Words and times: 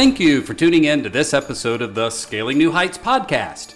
Thank 0.00 0.18
you 0.18 0.40
for 0.40 0.54
tuning 0.54 0.84
in 0.84 1.02
to 1.02 1.10
this 1.10 1.34
episode 1.34 1.82
of 1.82 1.94
the 1.94 2.08
Scaling 2.08 2.56
New 2.56 2.72
Heights 2.72 2.96
podcast. 2.96 3.74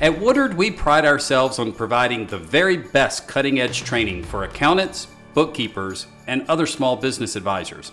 At 0.00 0.18
Woodard, 0.18 0.54
we 0.54 0.70
pride 0.70 1.04
ourselves 1.04 1.58
on 1.58 1.74
providing 1.74 2.26
the 2.26 2.38
very 2.38 2.78
best 2.78 3.28
cutting 3.28 3.60
edge 3.60 3.82
training 3.84 4.24
for 4.24 4.44
accountants, 4.44 5.08
bookkeepers, 5.34 6.06
and 6.26 6.48
other 6.48 6.66
small 6.66 6.96
business 6.96 7.36
advisors. 7.36 7.92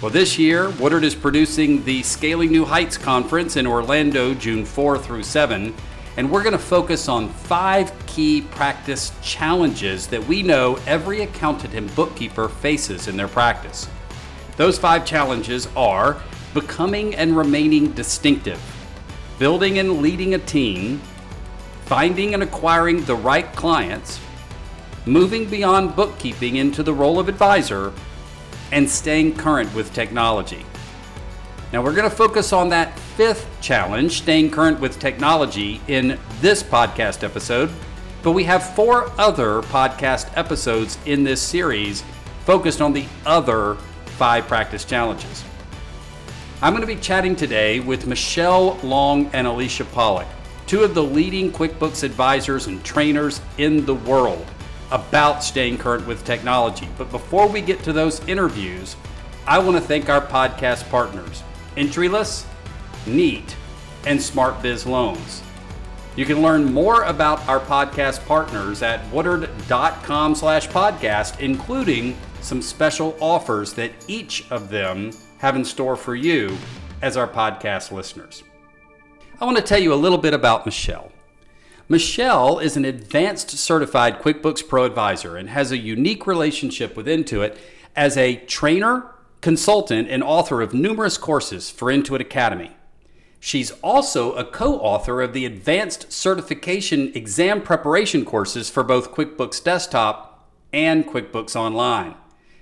Well, 0.00 0.10
this 0.10 0.38
year, 0.38 0.70
Woodard 0.80 1.04
is 1.04 1.14
producing 1.14 1.84
the 1.84 2.02
Scaling 2.02 2.50
New 2.50 2.64
Heights 2.64 2.96
Conference 2.96 3.56
in 3.56 3.66
Orlando, 3.66 4.32
June 4.32 4.64
4 4.64 4.96
through 4.96 5.24
7, 5.24 5.74
and 6.16 6.30
we're 6.30 6.42
going 6.42 6.52
to 6.54 6.58
focus 6.58 7.06
on 7.06 7.28
five 7.28 7.92
key 8.06 8.40
practice 8.40 9.12
challenges 9.22 10.06
that 10.06 10.26
we 10.26 10.42
know 10.42 10.78
every 10.86 11.20
accountant 11.20 11.74
and 11.74 11.94
bookkeeper 11.94 12.48
faces 12.48 13.08
in 13.08 13.16
their 13.18 13.28
practice. 13.28 13.86
Those 14.56 14.78
five 14.78 15.04
challenges 15.04 15.68
are 15.76 16.22
becoming 16.54 17.14
and 17.14 17.36
remaining 17.36 17.92
distinctive, 17.92 18.60
building 19.38 19.78
and 19.78 20.00
leading 20.02 20.34
a 20.34 20.38
team, 20.38 21.00
finding 21.84 22.34
and 22.34 22.42
acquiring 22.42 23.04
the 23.04 23.16
right 23.16 23.50
clients, 23.54 24.20
moving 25.06 25.48
beyond 25.48 25.96
bookkeeping 25.96 26.56
into 26.56 26.82
the 26.82 26.92
role 26.92 27.18
of 27.18 27.28
advisor, 27.28 27.92
and 28.72 28.88
staying 28.88 29.34
current 29.34 29.74
with 29.74 29.92
technology. 29.94 30.64
Now, 31.72 31.82
we're 31.82 31.94
going 31.94 32.08
to 32.08 32.16
focus 32.16 32.52
on 32.52 32.70
that 32.70 32.98
fifth 32.98 33.46
challenge, 33.60 34.18
staying 34.18 34.50
current 34.50 34.80
with 34.80 34.98
technology, 34.98 35.80
in 35.86 36.18
this 36.40 36.62
podcast 36.62 37.22
episode, 37.22 37.70
but 38.22 38.32
we 38.32 38.44
have 38.44 38.74
four 38.74 39.10
other 39.18 39.62
podcast 39.62 40.30
episodes 40.36 40.98
in 41.06 41.24
this 41.24 41.40
series 41.40 42.02
focused 42.44 42.80
on 42.80 42.92
the 42.92 43.04
other 43.26 43.76
five 44.16 44.48
practice 44.48 44.84
challenges. 44.84 45.44
I'm 46.60 46.72
going 46.72 46.80
to 46.80 46.92
be 46.92 47.00
chatting 47.00 47.36
today 47.36 47.78
with 47.78 48.08
Michelle 48.08 48.78
Long 48.82 49.30
and 49.32 49.46
Alicia 49.46 49.84
Pollock, 49.84 50.26
two 50.66 50.82
of 50.82 50.92
the 50.92 51.02
leading 51.04 51.52
QuickBooks 51.52 52.02
advisors 52.02 52.66
and 52.66 52.82
trainers 52.82 53.40
in 53.58 53.86
the 53.86 53.94
world, 53.94 54.44
about 54.90 55.44
staying 55.44 55.78
current 55.78 56.04
with 56.04 56.24
technology. 56.24 56.88
But 56.98 57.12
before 57.12 57.46
we 57.46 57.60
get 57.60 57.84
to 57.84 57.92
those 57.92 58.26
interviews, 58.26 58.96
I 59.46 59.60
want 59.60 59.76
to 59.76 59.80
thank 59.80 60.08
our 60.08 60.20
podcast 60.20 60.90
partners, 60.90 61.44
Entryless, 61.76 62.44
Neat, 63.06 63.54
and 64.04 64.20
Smart 64.20 64.60
Biz 64.60 64.84
Loans. 64.84 65.44
You 66.16 66.24
can 66.24 66.42
learn 66.42 66.72
more 66.72 67.04
about 67.04 67.46
our 67.48 67.60
podcast 67.60 68.26
partners 68.26 68.82
at 68.82 69.08
woodard.com 69.12 70.34
slash 70.34 70.66
podcast, 70.66 71.38
including 71.38 72.16
some 72.40 72.62
special 72.62 73.16
offers 73.20 73.74
that 73.74 73.92
each 74.08 74.50
of 74.50 74.70
them 74.70 75.12
have 75.38 75.56
in 75.56 75.64
store 75.64 75.96
for 75.96 76.14
you 76.14 76.56
as 77.02 77.16
our 77.16 77.28
podcast 77.28 77.92
listeners. 77.92 78.42
I 79.40 79.44
want 79.44 79.56
to 79.56 79.62
tell 79.62 79.80
you 79.80 79.94
a 79.94 79.96
little 79.96 80.18
bit 80.18 80.34
about 80.34 80.66
Michelle. 80.66 81.12
Michelle 81.88 82.58
is 82.58 82.76
an 82.76 82.84
advanced 82.84 83.50
certified 83.50 84.20
QuickBooks 84.20 84.68
Pro 84.68 84.84
advisor 84.84 85.36
and 85.36 85.48
has 85.48 85.72
a 85.72 85.78
unique 85.78 86.26
relationship 86.26 86.96
with 86.96 87.06
Intuit 87.06 87.56
as 87.96 88.16
a 88.16 88.36
trainer, 88.46 89.14
consultant, 89.40 90.08
and 90.10 90.22
author 90.22 90.60
of 90.60 90.74
numerous 90.74 91.16
courses 91.16 91.70
for 91.70 91.86
Intuit 91.86 92.20
Academy. 92.20 92.76
She's 93.40 93.70
also 93.82 94.32
a 94.32 94.44
co 94.44 94.78
author 94.80 95.22
of 95.22 95.32
the 95.32 95.46
Advanced 95.46 96.12
Certification 96.12 97.12
Exam 97.14 97.62
Preparation 97.62 98.24
courses 98.24 98.68
for 98.68 98.82
both 98.82 99.12
QuickBooks 99.12 99.62
Desktop 99.62 100.46
and 100.72 101.06
QuickBooks 101.06 101.54
Online. 101.54 102.16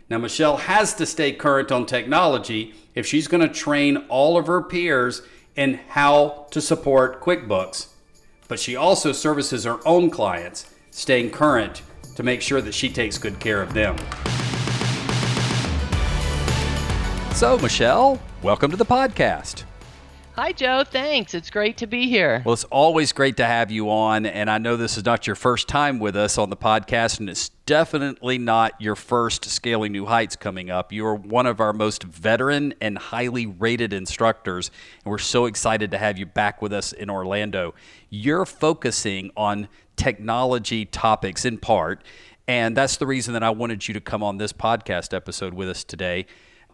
Now, 0.09 0.19
Michelle 0.19 0.59
has 0.59 0.95
to 0.95 1.07
stay 1.07 1.33
current 1.33 1.73
on 1.73 1.85
technology 1.85 2.75
if 2.95 3.07
she's 3.07 3.27
going 3.27 3.41
to 3.41 3.53
train 3.53 3.97
all 4.09 4.39
of 4.39 4.47
her 4.47 4.63
peers 4.63 5.23
in 5.57 5.81
how 5.89 6.47
to 6.53 6.61
support 6.61 7.21
QuickBooks. 7.21 7.89
But 8.47 8.61
she 8.61 8.77
also 8.77 9.11
services 9.11 9.65
her 9.65 9.81
own 9.85 10.11
clients, 10.11 10.73
staying 10.93 11.33
current 11.33 11.83
to 12.15 12.23
make 12.23 12.41
sure 12.41 12.61
that 12.61 12.73
she 12.73 12.89
takes 12.89 13.19
good 13.19 13.41
care 13.41 13.61
of 13.61 13.75
them. 13.75 13.97
So, 17.35 17.59
Michelle, 17.59 18.23
welcome 18.43 18.71
to 18.71 18.77
the 18.77 18.87
podcast. 18.87 19.65
Hi, 20.37 20.53
Joe. 20.53 20.85
Thanks. 20.85 21.33
It's 21.33 21.49
great 21.49 21.79
to 21.79 21.87
be 21.87 22.11
here. 22.11 22.43
Well, 22.45 22.53
it's 22.53 22.65
always 22.65 23.11
great 23.11 23.39
to 23.39 23.47
have 23.47 23.71
you 23.71 23.89
on. 23.89 24.27
And 24.27 24.51
I 24.51 24.59
know 24.59 24.77
this 24.77 24.99
is 24.99 25.05
not 25.07 25.27
your 25.27 25.35
first 25.35 25.67
time 25.67 25.99
with 25.99 26.15
us 26.15 26.37
on 26.37 26.51
the 26.51 26.59
podcast, 26.59 27.21
and 27.21 27.31
it's 27.31 27.49
definitely 27.65 28.37
not 28.37 28.79
your 28.79 28.97
first 28.97 29.47
Scaling 29.47 29.93
New 29.93 30.05
Heights 30.05 30.37
coming 30.37 30.69
up. 30.69 30.93
You 30.93 31.07
are 31.07 31.15
one 31.15 31.47
of 31.47 31.59
our 31.59 31.73
most 31.73 32.03
veteran 32.03 32.75
and 32.83 32.99
highly 32.99 33.47
rated 33.47 33.95
instructors, 33.95 34.71
and 35.03 35.11
we're 35.11 35.17
so 35.17 35.47
excited 35.47 35.91
to 35.93 35.97
have 35.97 36.19
you 36.19 36.27
back 36.27 36.61
with 36.61 36.75
us 36.75 36.93
in 36.93 37.09
Orlando. 37.09 37.75
You're 38.11 38.45
focusing 38.45 39.31
on 39.39 39.69
technology 39.97 40.85
topics 40.85 41.47
in 41.47 41.57
part, 41.57 42.05
and 42.47 42.77
that's 42.77 42.99
the 42.99 43.07
reason 43.07 43.33
that 43.33 43.43
I 43.43 43.49
wanted 43.49 43.89
you 43.89 43.95
to 43.95 44.03
come 44.03 44.23
on 44.23 44.37
this 44.37 44.53
podcast 44.53 45.15
episode 45.15 45.55
with 45.55 45.71
us 45.71 45.83
today 45.83 46.27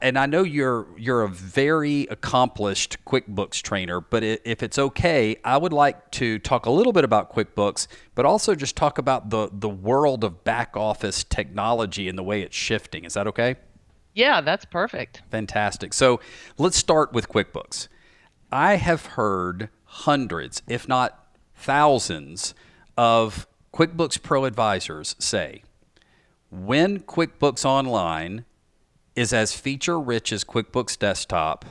and 0.03 0.19
I 0.19 0.27
know 0.27 0.43
you're 0.43 0.87
you're 0.99 1.23
a 1.23 1.29
very 1.29 2.03
accomplished 2.11 2.99
QuickBooks 3.07 3.63
trainer, 3.63 4.01
but 4.01 4.23
if 4.23 4.63
it's 4.63 4.79
okay, 4.79 5.37
I 5.45 5.57
would 5.57 5.73
like 5.73 6.11
to 6.13 6.41
talk 6.41 6.67
a 6.67 6.71
little 6.71 6.93
bit 6.93 7.05
about 7.05 7.33
QuickBooks, 7.33 7.87
but 8.15 8.27
also 8.27 8.55
just 8.55 8.77
talk 8.77 8.99
about 8.99 9.31
the 9.31 9.49
the 9.53 9.69
world 9.69 10.25
of 10.25 10.45
back 10.45 10.77
office 10.77 11.25
technology 11.25 12.09
and 12.09 12.19
the 12.19 12.23
way 12.23 12.43
it's 12.43 12.57
shifting. 12.57 13.05
Is 13.05 13.15
that 13.15 13.27
okay? 13.29 13.55
Yeah, 14.13 14.41
that's 14.41 14.65
perfect. 14.65 15.23
Fantastic. 15.31 15.95
So 15.95 16.21
let's 16.59 16.77
start 16.77 17.13
with 17.13 17.29
QuickBooks. 17.29 17.89
I 18.51 18.77
have 18.77 19.07
heard 19.07 19.71
hundreds, 19.85 20.63
if 20.69 20.87
not 20.87 21.27
thousands, 21.55 22.55
of 22.99 23.47
QuickBooks 23.73 24.21
Pro 24.23 24.45
advisors 24.45 25.17
say, 25.19 25.63
when 26.51 27.01
QuickBooks 27.01 27.65
Online 27.65 28.45
is 29.15 29.33
as 29.33 29.55
feature 29.55 30.01
rich 30.01 30.33
as 30.33 30.45
QuickBooks 30.45 30.99
Desktop, 30.99 31.65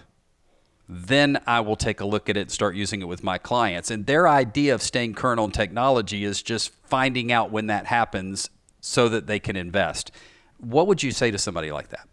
then 0.87 1.41
I 1.47 1.61
will 1.61 1.75
take 1.75 2.01
a 2.01 2.05
look 2.05 2.29
at 2.29 2.35
it 2.35 2.41
and 2.41 2.51
start 2.51 2.75
using 2.75 3.01
it 3.01 3.07
with 3.07 3.23
my 3.23 3.37
clients. 3.37 3.89
And 3.89 4.05
their 4.05 4.27
idea 4.27 4.75
of 4.75 4.81
staying 4.81 5.13
current 5.13 5.39
on 5.39 5.51
technology 5.51 6.23
is 6.23 6.41
just 6.41 6.71
finding 6.83 7.31
out 7.31 7.51
when 7.51 7.67
that 7.67 7.85
happens 7.85 8.49
so 8.81 9.07
that 9.09 9.27
they 9.27 9.39
can 9.39 9.55
invest. 9.55 10.11
What 10.57 10.87
would 10.87 11.01
you 11.01 11.11
say 11.11 11.31
to 11.31 11.37
somebody 11.37 11.71
like 11.71 11.89
that? 11.89 12.07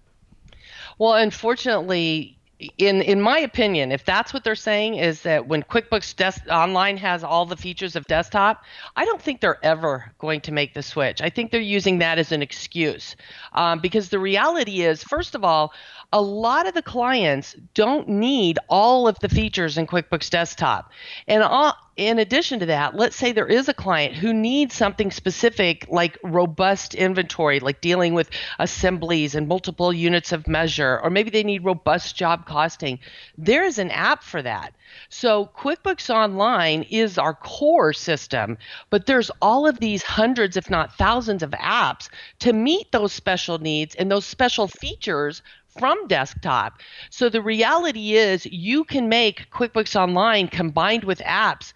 Well, 0.96 1.14
unfortunately, 1.14 2.37
in 2.76 3.02
in 3.02 3.20
my 3.20 3.38
opinion, 3.38 3.92
if 3.92 4.04
that's 4.04 4.34
what 4.34 4.42
they're 4.42 4.56
saying 4.56 4.96
is 4.96 5.22
that 5.22 5.46
when 5.46 5.62
QuickBooks 5.62 6.16
Des- 6.16 6.52
Online 6.52 6.96
has 6.96 7.22
all 7.22 7.46
the 7.46 7.56
features 7.56 7.94
of 7.94 8.06
desktop, 8.06 8.64
I 8.96 9.04
don't 9.04 9.22
think 9.22 9.40
they're 9.40 9.64
ever 9.64 10.12
going 10.18 10.40
to 10.42 10.52
make 10.52 10.74
the 10.74 10.82
switch. 10.82 11.22
I 11.22 11.30
think 11.30 11.52
they're 11.52 11.60
using 11.60 11.98
that 11.98 12.18
as 12.18 12.32
an 12.32 12.42
excuse 12.42 13.14
um, 13.52 13.78
because 13.78 14.08
the 14.08 14.18
reality 14.18 14.82
is, 14.82 15.04
first 15.04 15.36
of 15.36 15.44
all, 15.44 15.72
a 16.12 16.20
lot 16.20 16.66
of 16.66 16.74
the 16.74 16.82
clients 16.82 17.54
don't 17.74 18.08
need 18.08 18.58
all 18.68 19.06
of 19.06 19.18
the 19.20 19.28
features 19.28 19.76
in 19.76 19.86
QuickBooks 19.86 20.30
Desktop. 20.30 20.90
And 21.26 21.44
in 21.98 22.18
addition 22.18 22.60
to 22.60 22.66
that, 22.66 22.94
let's 22.94 23.16
say 23.16 23.32
there 23.32 23.46
is 23.46 23.68
a 23.68 23.74
client 23.74 24.14
who 24.14 24.32
needs 24.32 24.74
something 24.74 25.10
specific 25.10 25.84
like 25.90 26.16
robust 26.22 26.94
inventory, 26.94 27.60
like 27.60 27.80
dealing 27.80 28.14
with 28.14 28.30
assemblies 28.58 29.34
and 29.34 29.48
multiple 29.48 29.92
units 29.92 30.32
of 30.32 30.46
measure, 30.46 31.00
or 31.02 31.10
maybe 31.10 31.28
they 31.28 31.42
need 31.42 31.64
robust 31.64 32.16
job 32.16 32.46
costing. 32.46 33.00
There 33.36 33.64
is 33.64 33.78
an 33.78 33.90
app 33.90 34.22
for 34.22 34.40
that. 34.42 34.74
So 35.10 35.50
QuickBooks 35.56 36.08
Online 36.08 36.84
is 36.84 37.18
our 37.18 37.34
core 37.34 37.92
system, 37.92 38.56
but 38.88 39.04
there's 39.04 39.30
all 39.42 39.66
of 39.66 39.80
these 39.80 40.02
hundreds, 40.02 40.56
if 40.56 40.70
not 40.70 40.94
thousands, 40.94 41.42
of 41.42 41.50
apps 41.50 42.08
to 42.38 42.52
meet 42.54 42.92
those 42.92 43.12
special 43.12 43.58
needs 43.58 43.94
and 43.96 44.10
those 44.10 44.24
special 44.24 44.68
features 44.68 45.42
from 45.78 46.06
desktop. 46.06 46.80
So 47.10 47.28
the 47.28 47.42
reality 47.42 48.14
is 48.16 48.46
you 48.46 48.84
can 48.84 49.08
make 49.08 49.50
QuickBooks 49.50 49.96
Online 49.96 50.48
combined 50.48 51.04
with 51.04 51.20
apps 51.20 51.72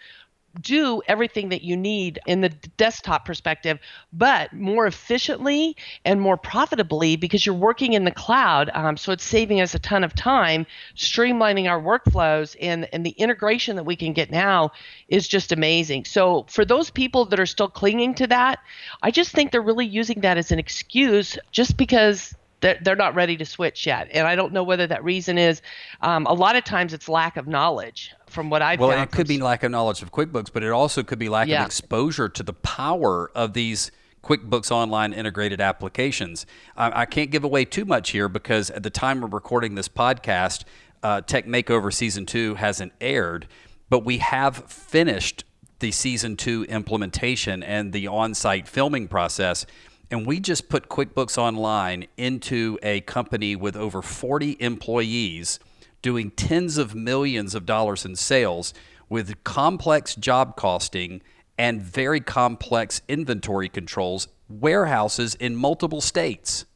do 0.60 1.00
everything 1.08 1.48
that 1.48 1.62
you 1.62 1.76
need 1.76 2.18
in 2.26 2.40
the 2.40 2.50
desktop 2.76 3.24
perspective, 3.24 3.78
but 4.12 4.52
more 4.52 4.86
efficiently 4.86 5.76
and 6.04 6.20
more 6.20 6.36
profitably 6.36 7.16
because 7.16 7.46
you're 7.46 7.54
working 7.54 7.94
in 7.94 8.04
the 8.04 8.10
cloud. 8.10 8.70
Um, 8.74 8.96
so 8.96 9.12
it's 9.12 9.24
saving 9.24 9.60
us 9.60 9.74
a 9.74 9.78
ton 9.78 10.04
of 10.04 10.14
time, 10.14 10.66
streamlining 10.96 11.68
our 11.68 11.80
workflows, 11.80 12.56
and, 12.60 12.88
and 12.92 13.04
the 13.04 13.10
integration 13.10 13.76
that 13.76 13.84
we 13.84 13.96
can 13.96 14.12
get 14.12 14.30
now 14.30 14.72
is 15.08 15.26
just 15.26 15.52
amazing. 15.52 16.04
So 16.04 16.46
for 16.48 16.64
those 16.64 16.90
people 16.90 17.24
that 17.26 17.40
are 17.40 17.46
still 17.46 17.68
clinging 17.68 18.14
to 18.16 18.26
that, 18.28 18.58
I 19.02 19.10
just 19.10 19.32
think 19.32 19.52
they're 19.52 19.62
really 19.62 19.86
using 19.86 20.20
that 20.20 20.36
as 20.36 20.52
an 20.52 20.58
excuse 20.58 21.38
just 21.50 21.76
because 21.76 22.34
they're, 22.62 22.78
they're 22.80 22.96
not 22.96 23.14
ready 23.14 23.36
to 23.36 23.44
switch 23.44 23.86
yet. 23.86 24.08
And 24.12 24.26
I 24.26 24.34
don't 24.34 24.52
know 24.52 24.62
whether 24.62 24.86
that 24.86 25.04
reason 25.04 25.36
is 25.36 25.60
um, 26.00 26.26
a 26.26 26.32
lot 26.32 26.56
of 26.56 26.64
times 26.64 26.94
it's 26.94 27.08
lack 27.08 27.36
of 27.36 27.46
knowledge 27.46 28.12
from 28.26 28.48
what 28.48 28.62
I've 28.62 28.80
well, 28.80 28.90
found. 28.90 29.02
it 29.02 29.12
could 29.12 29.28
be 29.28 29.38
lack 29.38 29.62
of 29.62 29.70
knowledge 29.70 30.00
of 30.02 30.10
QuickBooks, 30.10 30.50
but 30.50 30.62
it 30.62 30.70
also 30.70 31.02
could 31.02 31.18
be 31.18 31.28
lack 31.28 31.48
yeah. 31.48 31.60
of 31.60 31.66
exposure 31.66 32.28
to 32.30 32.42
the 32.42 32.54
power 32.54 33.30
of 33.34 33.52
these 33.52 33.90
QuickBooks 34.22 34.70
Online 34.70 35.12
integrated 35.12 35.60
applications. 35.60 36.46
I, 36.76 37.02
I 37.02 37.06
can't 37.06 37.30
give 37.30 37.44
away 37.44 37.64
too 37.64 37.84
much 37.84 38.10
here 38.10 38.28
because 38.28 38.70
at 38.70 38.82
the 38.82 38.90
time 38.90 39.20
we're 39.20 39.28
recording 39.28 39.74
this 39.74 39.88
podcast, 39.88 40.64
uh, 41.02 41.20
Tech 41.20 41.46
Makeover 41.46 41.92
Season 41.92 42.24
2 42.24 42.54
hasn't 42.54 42.92
aired, 43.00 43.48
but 43.90 44.04
we 44.04 44.18
have 44.18 44.70
finished 44.70 45.44
the 45.80 45.90
Season 45.90 46.36
2 46.36 46.64
implementation 46.64 47.62
and 47.64 47.92
the 47.92 48.06
on 48.06 48.34
site 48.34 48.68
filming 48.68 49.08
process. 49.08 49.66
And 50.12 50.26
we 50.26 50.40
just 50.40 50.68
put 50.68 50.90
QuickBooks 50.90 51.38
Online 51.38 52.06
into 52.18 52.78
a 52.82 53.00
company 53.00 53.56
with 53.56 53.74
over 53.74 54.02
40 54.02 54.58
employees 54.60 55.58
doing 56.02 56.30
tens 56.32 56.76
of 56.76 56.94
millions 56.94 57.54
of 57.54 57.64
dollars 57.64 58.04
in 58.04 58.14
sales 58.14 58.74
with 59.08 59.42
complex 59.42 60.14
job 60.14 60.54
costing 60.54 61.22
and 61.56 61.80
very 61.80 62.20
complex 62.20 63.00
inventory 63.08 63.70
controls, 63.70 64.28
warehouses 64.50 65.34
in 65.36 65.56
multiple 65.56 66.02
states. 66.02 66.66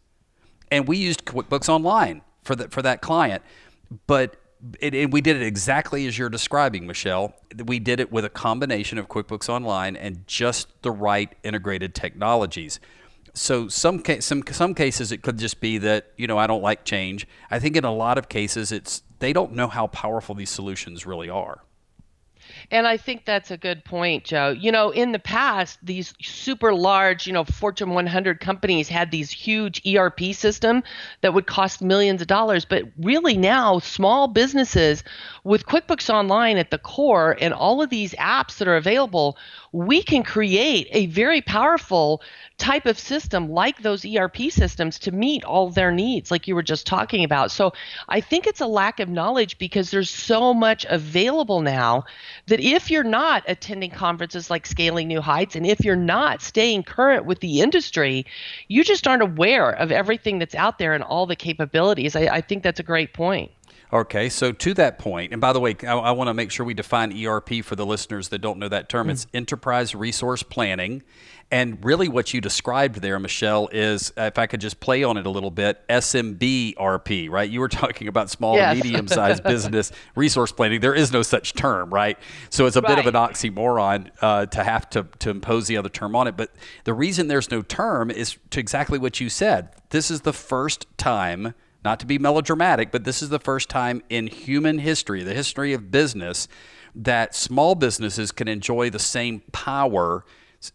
And 0.71 0.88
we 0.88 0.97
used 0.97 1.27
QuickBooks 1.27 1.69
Online 1.69 2.23
for 2.43 2.56
that 2.56 2.73
for 2.73 2.81
that 2.81 3.03
client, 3.03 3.43
but 4.06 4.37
it, 4.81 4.94
it, 4.94 5.11
we 5.11 5.21
did 5.21 5.37
it 5.37 5.43
exactly 5.43 6.06
as 6.06 6.17
you're 6.17 6.31
describing, 6.31 6.87
Michelle. 6.87 7.35
We 7.67 7.81
did 7.81 8.00
it 8.00 8.11
with 8.11 8.25
a 8.25 8.31
combination 8.31 8.97
of 8.97 9.09
QuickBooks 9.09 9.50
Online 9.50 9.94
and 9.94 10.27
just 10.27 10.69
the 10.81 10.91
right 10.91 11.31
integrated 11.43 11.94
technologies. 11.94 12.81
So 13.37 13.69
some 13.69 14.03
some 14.21 14.43
some 14.50 14.75
cases 14.75 15.12
it 15.12 15.21
could 15.21 15.38
just 15.38 15.61
be 15.61 15.77
that 15.79 16.11
you 16.17 16.27
know 16.27 16.38
I 16.38 16.47
don't 16.47 16.62
like 16.62 16.87
change. 16.87 17.29
I 17.50 17.59
think 17.59 17.77
in 17.77 17.85
a 17.85 17.93
lot 17.93 18.17
of 18.17 18.31
cases 18.31 18.73
it's 18.73 19.03
they 19.19 19.35
don't 19.35 19.53
know 19.53 19.69
how 19.69 19.88
powerful 19.88 20.35
these 20.35 20.49
solutions 20.49 21.05
really 21.05 21.29
are. 21.29 21.61
And 22.71 22.87
I 22.87 22.97
think 22.97 23.25
that's 23.25 23.51
a 23.51 23.57
good 23.57 23.85
point, 23.85 24.25
Joe. 24.25 24.51
You 24.51 24.73
know, 24.73 24.91
in 24.91 25.13
the 25.13 25.19
past, 25.19 25.79
these 25.83 26.15
super 26.21 26.75
large, 26.75 27.27
you 27.27 27.33
know, 27.33 27.45
Fortune 27.45 27.91
100 27.91 28.41
companies 28.41 28.89
had 28.89 29.11
these 29.11 29.31
huge 29.31 29.81
ERP 29.87 30.33
system 30.33 30.83
that 31.21 31.35
would 31.35 31.47
cost 31.47 31.83
millions 31.83 32.21
of 32.21 32.27
dollars, 32.27 32.65
but 32.65 32.85
really 32.99 33.37
now 33.37 33.79
small 33.79 34.29
businesses 34.29 35.05
with 35.45 35.67
QuickBooks 35.67 36.13
Online 36.13 36.57
at 36.57 36.71
the 36.71 36.79
core 36.79 37.37
and 37.41 37.55
all 37.55 37.83
of 37.83 37.91
these 37.91 38.13
apps 38.15 38.59
that 38.59 38.69
are 38.69 38.77
available, 38.77 39.37
we 39.73 40.03
can 40.03 40.23
create 40.23 40.89
a 40.91 41.07
very 41.07 41.41
powerful 41.41 42.23
type 42.59 42.87
of 42.87 42.99
system 42.99 43.51
like 43.51 43.83
those 43.83 44.05
ERP 44.05 44.51
systems 44.51 44.99
to 44.99 45.12
meet 45.12 45.45
all 45.45 45.69
their 45.69 45.93
needs, 45.93 46.31
like 46.31 46.49
you 46.49 46.55
were 46.55 46.62
just 46.62 46.87
talking 46.87 47.23
about. 47.23 47.51
So 47.51 47.73
I 48.09 48.21
think 48.21 48.47
it's 48.47 48.61
a 48.61 48.67
lack 48.67 48.99
of 48.99 49.09
knowledge 49.09 49.59
because 49.59 49.91
there's 49.91 50.09
so 50.11 50.55
much 50.55 50.87
available 50.89 51.61
now 51.61 52.05
that 52.47 52.56
if 52.61 52.91
you're 52.91 53.03
not 53.03 53.43
attending 53.47 53.91
conferences 53.91 54.50
like 54.50 54.67
Scaling 54.67 55.08
New 55.08 55.20
Heights 55.20 55.56
and 55.56 55.67
if 55.67 55.81
you're 55.85 55.97
not 55.97 56.43
staying 56.43 56.82
current 56.82 57.25
with 57.25 57.41
the 57.41 57.61
industry, 57.61 58.26
you 58.69 58.85
just 58.85 59.06
aren't 59.06 59.23
aware 59.23 59.70
of 59.70 59.91
everything 59.91 60.38
that's 60.38 60.55
out 60.55 60.79
there 60.79 60.94
and 60.94 61.03
all 61.03 61.26
the 61.26 61.37
capabilities. 61.37 62.17
I, 62.17 62.23
I 62.23 62.41
think 62.41 62.62
that's 62.62 62.81
a 62.81 62.85
great 62.85 63.12
point. 63.12 63.50
Okay, 63.93 64.29
so 64.29 64.50
to 64.50 64.75
that 64.75 64.99
point, 64.99 65.32
and 65.32 65.41
by 65.41 65.53
the 65.53 65.61
way, 65.61 65.76
I, 65.87 65.94
I 65.94 66.11
want 66.11 66.29
to 66.29 66.35
make 66.35 66.50
sure 66.50 66.67
we 66.67 66.75
define 66.75 67.17
ERP 67.25 67.64
for 67.64 67.76
the 67.76 67.87
listeners 67.87 68.29
that 68.31 68.41
don't 68.41 68.59
know 68.59 68.69
that 68.69 68.88
term. 68.88 69.06
Mm. 69.06 69.12
It's 69.12 69.26
Enterprise 69.32 69.94
Resource 69.94 70.43
Planning. 70.43 71.05
And 71.49 71.85
really, 71.85 72.09
what 72.09 72.35
you 72.35 72.41
described 72.41 72.97
there, 72.97 73.21
Michelle, 73.21 73.69
is 73.69 74.13
if 74.17 74.37
I 74.37 74.47
could 74.47 74.61
just 74.61 74.81
play 74.81 75.05
on 75.05 75.17
it 75.17 75.27
a 75.27 75.31
little 75.31 75.53
bit, 75.53 75.87
SMB 75.89 76.75
RP, 76.75 77.31
right? 77.31 77.49
You 77.49 77.61
were 77.61 77.69
talking 77.69 78.09
about 78.09 78.31
small 78.31 78.57
yes. 78.57 78.77
medium 78.77 79.07
sized 79.07 79.43
business 79.45 79.93
resource 80.17 80.51
planning. 80.51 80.81
There 80.81 80.95
is 80.95 81.13
no 81.13 81.23
such 81.23 81.55
term, 81.55 81.95
right? 81.95 82.19
So 82.51 82.67
it's 82.67 82.75
a 82.75 82.81
right. 82.81 82.97
bit 82.97 82.99
of 82.99 83.07
an 83.07 83.15
oxymoron 83.15 84.11
uh, 84.21 84.47
to 84.47 84.65
have 84.65 84.91
to, 84.91 85.07
to 85.21 85.31
impose 85.31 85.69
the 85.69 85.77
other 85.77 85.89
term 85.89 86.17
on 86.17 86.27
it. 86.27 86.37
But 86.37 86.51
the 86.83 86.95
reason 86.95 87.29
there's 87.29 87.51
no 87.51 87.63
term 87.63 88.11
is 88.11 88.37
to 88.51 88.59
exactly 88.59 88.99
what 88.99 89.21
you 89.21 89.29
said. 89.29 89.69
This 89.91 90.11
is 90.11 90.23
the 90.23 90.33
first 90.33 90.87
time 90.99 91.55
not 91.85 92.01
to 92.01 92.07
be 92.07 92.19
melodramatic, 92.19 92.91
but 92.91 93.05
this 93.05 93.23
is 93.23 93.29
the 93.29 93.39
first 93.39 93.69
time 93.69 94.03
in 94.09 94.27
human 94.27 94.81
history, 94.81 95.23
the 95.23 95.35
history 95.35 95.73
of 95.73 95.93
business, 95.93 96.49
that 96.97 97.33
small 97.37 97.77
businesses 97.77 98.33
can 98.33 98.49
enjoy 98.49 98.91
the 98.91 98.99
same 98.99 99.41
power 99.53 100.25
uh, 100.25 100.31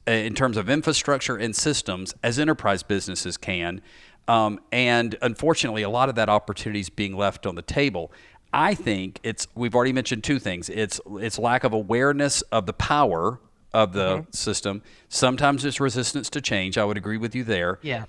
in 0.08 0.34
terms 0.34 0.58
of 0.58 0.70
infrastructure 0.70 1.36
and 1.36 1.56
systems 1.56 2.14
as 2.24 2.40
enterprise 2.40 2.84
businesses 2.84 3.38
can. 3.38 3.82
Um, 4.28 4.60
and 4.72 5.18
unfortunately, 5.22 5.82
a 5.82 5.90
lot 5.90 6.10
of 6.10 6.16
that 6.16 6.30
opportunity 6.30 6.80
is 6.80 6.90
being 6.90 7.16
left 7.16 7.46
on 7.46 7.56
the 7.56 7.62
table. 7.62 8.12
I 8.54 8.76
think 8.76 9.20
it's 9.24 9.48
we've 9.56 9.76
already 9.76 9.94
mentioned 9.94 10.24
two 10.24 10.40
things. 10.40 10.70
It's 10.70 11.00
it's 11.14 11.40
lack 11.40 11.64
of 11.64 11.74
awareness 11.74 12.42
of 12.44 12.66
the 12.66 12.74
power 12.74 13.40
of 13.74 13.94
the 13.94 14.18
mm-hmm. 14.18 14.32
system. 14.32 14.84
Sometimes 15.10 15.64
it's 15.66 15.80
resistance 15.80 16.30
to 16.32 16.42
change. 16.42 16.78
I 16.78 16.84
would 16.84 16.98
agree 16.98 17.18
with 17.18 17.34
you 17.34 17.44
there. 17.44 17.80
Yeah 17.82 18.06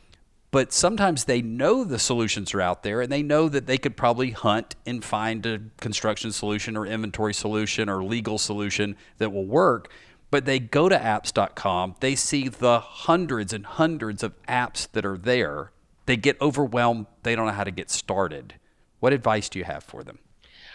but 0.53 0.71
sometimes 0.71 1.25
they 1.25 1.41
know 1.41 1.83
the 1.83 1.99
solutions 1.99 2.55
are 2.55 2.61
out 2.61 2.83
there 2.83 3.01
and 3.01 3.11
they 3.11 3.23
know 3.23 3.49
that 3.49 3.67
they 3.67 3.79
could 3.79 3.97
probably 3.97 4.31
hunt 4.31 4.77
and 4.87 5.03
find 5.03 5.45
a 5.47 5.59
construction 5.81 6.31
solution 6.31 6.77
or 6.77 6.87
inventory 6.87 7.35
solution 7.35 7.89
or 7.89 8.05
legal 8.05 8.39
solution 8.39 8.95
that 9.17 9.33
will 9.33 9.47
work 9.47 9.91
but 10.33 10.47
they 10.47 10.59
go 10.59 10.89
to 10.89 10.97
apps.com 10.97 11.95
they 12.01 12.17
see 12.17 12.49
the 12.49 12.81
hundreds 12.81 13.53
and 13.53 13.67
hundreds 13.67 14.25
of 14.25 14.33
apps 14.47 14.91
that 14.93 15.05
are 15.05 15.19
there. 15.19 15.71
They 16.07 16.17
get 16.17 16.41
overwhelmed 16.41 17.07
they 17.23 17.37
don't 17.37 17.47
know 17.47 17.53
how 17.53 17.63
to 17.63 17.71
get 17.71 17.91
started. 17.91 18.55
What 18.99 19.13
advice 19.13 19.49
do 19.49 19.61
you 19.61 19.65
have 19.67 19.85
for 19.85 20.03
them? 20.03 20.19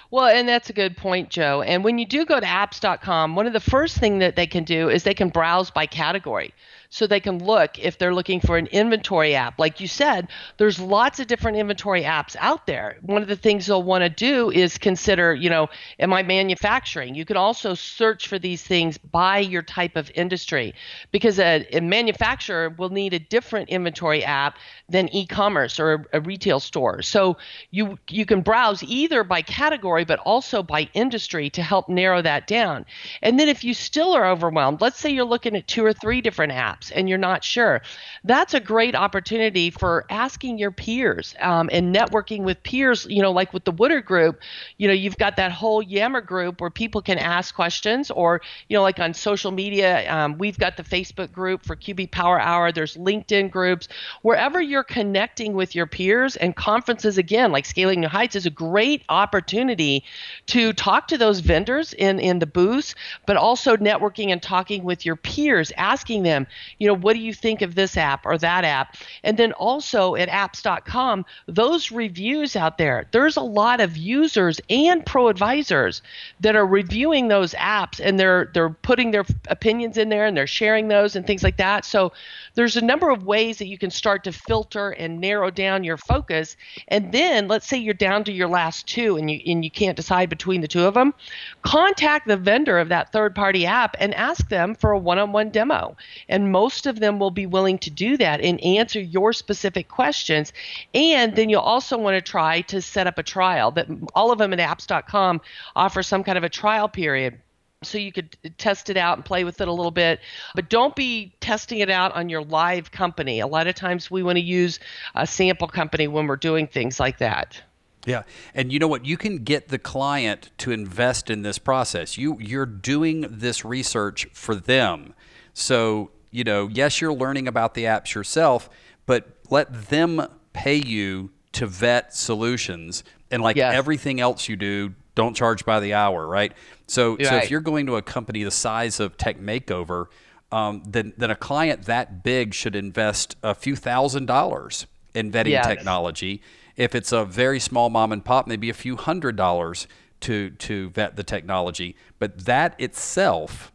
Well, 0.10 0.28
and 0.28 0.48
that's 0.48 0.70
a 0.70 0.74
good 0.74 0.96
point, 0.96 1.30
Joe. 1.30 1.64
And 1.64 1.84
when 1.84 1.98
you 1.98 2.06
do 2.06 2.24
go 2.24 2.40
to 2.40 2.46
apps.com, 2.46 3.36
one 3.36 3.46
of 3.46 3.52
the 3.52 3.60
first 3.60 3.98
thing 3.98 4.20
that 4.20 4.38
they 4.38 4.48
can 4.48 4.64
do 4.64 4.90
is 4.90 5.04
they 5.04 5.14
can 5.14 5.30
browse 5.30 5.70
by 5.70 5.86
category 5.86 6.54
so 6.90 7.08
they 7.08 7.20
can 7.20 7.44
look 7.44 7.78
if 7.80 7.98
they're 7.98 8.14
looking 8.14 8.40
for 8.40 8.58
an 8.58 8.68
inventory 8.68 9.36
app. 9.36 9.60
Like 9.60 9.80
you 9.80 9.88
said, 9.88 10.28
there's 10.58 10.80
lots 10.80 11.20
of 11.20 11.28
different 11.28 11.58
inventory 11.58 12.04
apps 12.04 12.36
out 12.40 12.66
there. 12.66 12.98
One 13.02 13.22
of 13.22 13.28
the 13.28 13.36
things 13.36 13.66
they'll 13.66 13.84
want 13.84 14.04
to 14.04 14.10
do 14.10 14.52
is 14.52 14.78
consider, 14.78 15.34
you 15.34 15.50
know, 15.50 15.68
am 16.00 16.14
I 16.14 16.24
manufacturing? 16.24 17.16
You 17.16 17.26
can 17.26 17.38
also 17.38 17.74
search 17.74 18.28
for 18.28 18.40
these 18.40 18.64
things 18.64 18.98
by 18.98 19.40
your 19.40 19.62
type 19.62 19.96
of 19.96 20.12
industry 20.16 20.74
because 21.12 21.40
a, 21.40 21.68
a 21.74 21.82
manufacturer 21.82 22.70
will 22.78 22.90
need 22.90 23.14
a 23.14 23.20
different 23.20 23.70
inventory 23.70 24.24
app 24.24 24.58
than 24.90 25.14
e-commerce 25.14 25.80
or 25.80 25.94
a, 25.94 26.06
a 26.14 26.22
retail 26.22 26.60
store. 26.60 27.02
So 27.02 27.38
you 27.72 27.98
you 28.10 28.26
can 28.26 28.42
browse 28.42 28.84
either 28.84 29.24
by 29.24 29.42
category 29.42 30.06
but 30.06 30.20
also 30.20 30.64
by 30.64 30.90
industry 30.94 31.50
to 31.52 31.62
help 31.62 31.90
narrow 31.90 32.22
that 32.22 32.48
down. 32.48 32.86
And 33.22 33.40
then 33.40 33.50
if 33.50 33.64
you 33.64 33.74
still 33.74 34.14
are 34.14 34.26
overwhelmed, 34.26 34.82
let's 34.82 35.00
say 35.00 35.10
you're 35.10 35.26
looking 35.26 35.56
at 35.56 35.68
two 35.68 35.84
or 35.84 35.94
three 35.94 36.22
different 36.22 36.54
apps 36.54 36.77
apps 36.78 36.92
and 36.94 37.08
you're 37.10 37.18
not 37.18 37.44
sure, 37.44 37.82
that's 38.24 38.54
a 38.54 38.60
great 38.60 38.96
opportunity 38.96 39.70
for 39.70 40.06
asking 40.10 40.58
your 40.58 40.72
peers 40.72 41.36
um, 41.40 41.70
and 41.72 41.96
networking 41.96 42.44
with 42.44 42.62
peers. 42.64 43.06
You 43.10 43.22
know, 43.22 43.32
like 43.32 43.54
with 43.54 43.64
the 43.64 43.72
Woodard 43.72 44.06
Group, 44.06 44.42
you 44.78 44.88
know, 44.88 44.94
you've 44.94 45.18
got 45.18 45.36
that 45.38 45.52
whole 45.52 45.82
Yammer 45.82 46.22
group 46.22 46.62
where 46.62 46.70
people 46.70 47.02
can 47.02 47.18
ask 47.18 47.56
questions, 47.56 48.12
or 48.12 48.42
you 48.70 48.76
know, 48.76 48.84
like 48.84 49.00
on 49.00 49.14
social 49.14 49.52
media, 49.52 50.12
um, 50.14 50.38
we've 50.38 50.58
got 50.58 50.78
the 50.78 50.84
Facebook 50.84 51.32
group 51.32 51.66
for 51.66 51.76
QB 51.76 52.12
Power 52.12 52.40
Hour. 52.40 52.72
There's 52.72 52.98
LinkedIn 52.98 53.52
groups. 53.52 53.88
Wherever 54.22 54.62
you're 54.62 54.84
connecting 54.84 55.54
with 55.54 55.76
your 55.76 55.88
peers 55.88 56.36
and 56.36 56.56
conferences, 56.56 57.18
again, 57.18 57.52
like 57.52 57.66
Scaling 57.66 58.02
New 58.02 58.08
Heights, 58.08 58.36
is 58.36 58.46
a 58.46 58.52
great 58.52 59.04
opportunity 59.10 60.04
to 60.48 60.74
talk 60.74 61.08
to 61.08 61.18
those 61.18 61.40
vendors 61.40 61.94
in 61.94 62.20
in 62.20 62.40
the 62.40 62.46
booths, 62.46 62.96
but 63.26 63.38
also 63.38 63.76
networking 63.78 64.32
and 64.32 64.42
talking 64.42 64.84
with 64.84 65.06
your 65.06 65.16
peers, 65.16 65.72
asking 65.78 66.24
them, 66.24 66.48
you 66.80 66.88
know, 66.88 66.94
what 66.94 67.14
do 67.14 67.20
you 67.20 67.34
think 67.34 67.62
of 67.62 67.76
this 67.76 67.98
app 67.98 68.26
or 68.26 68.38
that 68.38 68.64
app? 68.64 68.96
And 69.24 69.38
then 69.38 69.54
also 69.54 70.16
at 70.16 70.30
apps.com, 70.30 71.26
those 71.48 71.92
reviews 71.92 72.56
out 72.56 72.78
there, 72.78 73.08
there's 73.12 73.38
a 73.38 73.42
lot 73.42 73.80
of 73.80 73.98
users 73.98 74.60
and 74.70 75.06
pro 75.06 75.28
advisors 75.28 76.02
that 76.40 76.56
are 76.56 76.66
reviewing 76.66 77.28
those 77.28 77.54
apps 77.54 78.00
and 78.04 78.20
they're 78.20 78.50
they're 78.54 78.70
putting 78.70 79.12
their 79.12 79.26
opinions 79.48 79.98
in 79.98 80.10
there 80.10 80.26
and 80.26 80.36
they're 80.36 80.48
sharing 80.48 80.88
those 80.88 81.16
and 81.16 81.26
things 81.26 81.44
like 81.44 81.58
that. 81.58 81.86
So 81.86 82.12
there's 82.56 82.78
a 82.78 82.82
number 82.82 83.10
of 83.10 83.24
ways 83.24 83.58
that 83.60 83.68
you 83.68 83.78
can 83.78 83.92
start 83.92 84.24
to 84.24 84.32
filter 84.32 84.92
and 84.92 85.20
narrow 85.20 85.50
down 85.52 85.84
your 85.84 85.98
focus. 85.98 86.58
And 86.88 87.12
then 87.12 87.48
let's 87.48 87.68
say 87.68 87.78
you're 87.78 87.94
down 87.94 88.24
to 88.26 88.32
your 88.32 88.48
last 88.48 88.88
two 88.88 89.18
and 89.18 89.30
you 89.30 89.40
and 89.46 89.64
you 89.64 89.72
can't 89.72 89.96
decide 89.96 90.30
between 90.30 90.62
the 90.62 90.68
two 90.68 90.86
of 90.86 90.94
them, 90.94 91.14
contact 91.62 92.28
the 92.28 92.38
vendor 92.38 92.80
of 92.80 92.90
that 92.90 93.12
third 93.12 93.36
party 93.36 93.66
app 93.66 93.96
and 94.00 94.14
ask 94.14 94.50
them 94.50 94.76
for 94.76 94.92
a 94.92 95.00
one-on-one 95.00 95.50
demo. 95.50 95.96
And 96.30 96.52
most 96.62 96.88
of 96.88 97.00
them 97.00 97.20
will 97.20 97.30
be 97.30 97.46
willing 97.46 97.78
to 97.78 97.92
do 97.92 98.18
that 98.18 98.42
and 98.42 98.60
answer 98.64 99.00
your 99.00 99.32
specific 99.32 99.90
questions. 99.90 100.52
And 100.96 101.36
then 101.36 101.50
you'll 101.50 101.72
also 101.74 102.00
want 102.00 102.16
to 102.16 102.32
try 102.32 102.62
to 102.62 102.82
set 102.82 103.06
up 103.06 103.20
a 103.20 103.24
trial 103.24 103.70
that 103.72 103.88
all 104.16 104.32
of 104.32 104.40
them 104.40 104.54
at 104.54 104.60
apps.com 104.60 105.42
offer 105.76 106.02
some 106.02 106.24
kind 106.24 106.38
of 106.38 106.44
a 106.44 106.50
trial 106.50 106.90
period 106.90 107.38
so 107.84 108.00
you 108.00 108.12
could 108.12 108.36
test 108.58 108.90
it 108.90 108.98
out 108.98 109.18
and 109.18 109.24
play 109.24 109.44
with 109.44 109.62
it 109.62 109.68
a 109.68 109.72
little 109.72 109.92
bit 109.92 110.20
but 110.56 110.68
don't 110.68 110.96
be 110.96 111.32
testing 111.42 111.78
it 111.78 111.92
out 111.92 112.12
on 112.16 112.28
your 112.28 112.42
live 112.42 112.92
company 112.92 113.40
a 113.40 113.46
lot 113.46 113.68
of 113.68 113.76
times 113.76 114.10
we 114.10 114.24
want 114.24 114.36
to 114.36 114.44
use 114.44 114.80
a 115.14 115.28
sample 115.28 115.68
company 115.68 116.08
when 116.08 116.26
we're 116.26 116.36
doing 116.36 116.66
things 116.66 117.00
like 117.00 117.20
that 117.20 117.62
yeah, 118.08 118.24
and 118.56 118.72
you 118.72 118.80
know 118.80 118.88
what? 118.88 119.06
You 119.06 119.18
can 119.18 119.44
get 119.44 119.68
the 119.68 119.78
client 119.78 120.52
to 120.60 120.72
invest 120.72 121.30
in 121.30 121.42
this 121.42 121.60
process. 121.60 122.18
You 122.18 122.38
you're 122.40 122.66
doing 122.66 123.26
this 123.30 123.66
research 123.66 124.28
for 124.32 124.56
them. 124.56 125.14
So, 125.54 126.12
you 126.38 126.44
know, 126.44 126.68
yes, 126.68 127.02
you're 127.02 127.14
learning 127.14 127.48
about 127.48 127.74
the 127.74 127.86
apps 127.86 128.14
yourself, 128.14 128.70
but 129.06 129.22
let 129.50 129.90
them 129.90 130.22
pay 130.54 130.76
you 130.76 131.32
to 131.54 131.66
vet 131.68 132.14
solutions 132.16 133.04
And 133.32 133.42
like 133.44 133.58
Yes. 133.58 133.74
everything 133.74 134.22
else 134.22 134.48
you 134.48 134.56
do, 134.56 134.94
don't 135.16 135.36
charge 135.36 135.66
by 135.66 135.80
the 135.80 135.94
hour, 135.94 136.28
right? 136.28 136.54
So, 136.88 137.18
so 137.18 137.36
if 137.36 137.50
you're 137.52 137.60
going 137.72 137.86
to 137.88 137.96
a 137.98 138.02
company 138.02 138.44
the 138.44 138.52
size 138.52 139.00
of 139.02 139.18
Tech 139.18 139.38
Makeover, 139.40 140.06
um, 140.52 140.84
then 140.88 141.14
then 141.18 141.30
a 141.32 141.36
client 141.36 141.86
that 141.86 142.24
big 142.24 142.54
should 142.54 142.76
invest 142.76 143.36
a 143.44 143.54
few 143.54 143.76
thousand 143.76 144.28
dollars 144.28 144.86
in 145.14 145.32
vetting 145.32 145.50
Yes. 145.50 145.68
technology. 145.68 146.42
If 146.78 146.96
it's 146.96 147.12
a 147.12 147.26
very 147.26 147.60
small 147.60 147.90
mom 147.90 148.12
and 148.14 148.24
pop, 148.24 148.48
maybe 148.48 148.70
a 148.70 148.74
few 148.74 148.96
hundred 148.96 149.36
dollars 149.36 149.88
to 150.22 150.52
to 150.52 150.90
vet 150.92 151.16
the 151.18 151.24
technology. 151.24 151.96
But 152.20 152.46
that 152.46 152.80
itself 152.80 153.72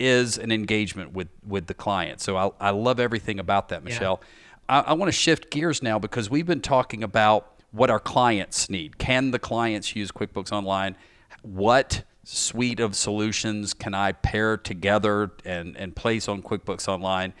is 0.00 0.38
an 0.38 0.50
engagement 0.50 1.12
with 1.12 1.28
with 1.46 1.66
the 1.66 1.74
client. 1.74 2.20
So 2.20 2.36
I, 2.36 2.50
I 2.58 2.70
love 2.70 2.98
everything 2.98 3.38
about 3.38 3.68
that, 3.68 3.84
Michelle. 3.84 4.20
I, 4.68 4.80
I 4.80 4.92
want 4.94 5.08
to 5.08 5.12
shift 5.12 5.50
gears 5.50 5.82
now 5.82 5.98
because 5.98 6.30
we've 6.30 6.46
been 6.46 6.62
talking 6.62 7.04
about 7.04 7.60
what 7.70 7.90
our 7.90 8.00
clients 8.00 8.68
need. 8.68 8.98
Can 8.98 9.30
the 9.30 9.38
clients 9.38 9.94
use 9.94 10.10
QuickBooks 10.10 10.50
Online? 10.50 10.96
What 11.42 12.04
suite 12.24 12.80
of 12.80 12.96
solutions 12.96 13.74
can 13.74 13.94
I 13.94 14.12
pair 14.12 14.56
together 14.56 15.30
and, 15.44 15.76
and 15.76 15.94
place 15.94 16.28
on 16.28 16.42
QuickBooks 16.42 16.88
Online? 16.88 17.32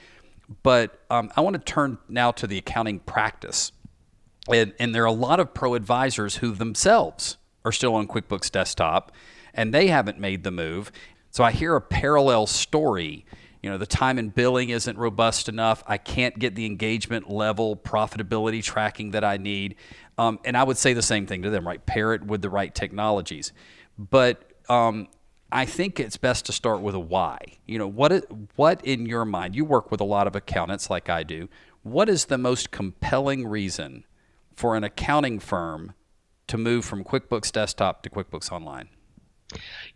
But 0.62 1.00
um, 1.10 1.30
I 1.36 1.40
want 1.40 1.54
to 1.54 1.60
turn 1.60 1.98
now 2.08 2.30
to 2.32 2.46
the 2.46 2.58
accounting 2.58 3.00
practice. 3.00 3.72
And, 4.52 4.72
and 4.78 4.94
there 4.94 5.02
are 5.02 5.06
a 5.06 5.12
lot 5.12 5.40
of 5.40 5.54
pro 5.54 5.74
advisors 5.74 6.36
who 6.36 6.52
themselves 6.52 7.36
are 7.64 7.72
still 7.72 7.94
on 7.94 8.08
QuickBooks 8.08 8.50
Desktop 8.50 9.12
and 9.54 9.74
they 9.74 9.88
haven't 9.88 10.18
made 10.18 10.44
the 10.44 10.50
move. 10.50 10.92
So 11.30 11.44
I 11.44 11.52
hear 11.52 11.76
a 11.76 11.80
parallel 11.80 12.46
story. 12.46 13.24
You 13.62 13.70
know, 13.70 13.78
the 13.78 13.86
time 13.86 14.18
and 14.18 14.34
billing 14.34 14.70
isn't 14.70 14.96
robust 14.96 15.48
enough. 15.48 15.82
I 15.86 15.98
can't 15.98 16.38
get 16.38 16.54
the 16.54 16.66
engagement 16.66 17.30
level, 17.30 17.76
profitability 17.76 18.62
tracking 18.62 19.10
that 19.10 19.22
I 19.22 19.36
need. 19.36 19.76
Um, 20.18 20.38
and 20.44 20.56
I 20.56 20.64
would 20.64 20.76
say 20.76 20.92
the 20.92 21.02
same 21.02 21.26
thing 21.26 21.42
to 21.42 21.50
them, 21.50 21.66
right? 21.66 21.84
Pair 21.84 22.14
it 22.14 22.24
with 22.24 22.42
the 22.42 22.50
right 22.50 22.74
technologies. 22.74 23.52
But 23.98 24.52
um, 24.68 25.08
I 25.52 25.64
think 25.64 26.00
it's 26.00 26.16
best 26.16 26.46
to 26.46 26.52
start 26.52 26.80
with 26.80 26.94
a 26.94 27.00
why. 27.00 27.38
You 27.66 27.78
know, 27.78 27.88
what 27.88 28.26
what 28.56 28.84
in 28.84 29.06
your 29.06 29.24
mind? 29.24 29.54
You 29.54 29.64
work 29.64 29.90
with 29.90 30.00
a 30.00 30.04
lot 30.04 30.26
of 30.26 30.36
accountants 30.36 30.90
like 30.90 31.08
I 31.08 31.22
do. 31.22 31.48
What 31.82 32.08
is 32.08 32.26
the 32.26 32.38
most 32.38 32.70
compelling 32.70 33.46
reason 33.46 34.04
for 34.54 34.76
an 34.76 34.84
accounting 34.84 35.38
firm 35.38 35.94
to 36.46 36.58
move 36.58 36.84
from 36.84 37.04
QuickBooks 37.04 37.52
Desktop 37.52 38.02
to 38.02 38.10
QuickBooks 38.10 38.52
Online? 38.52 38.88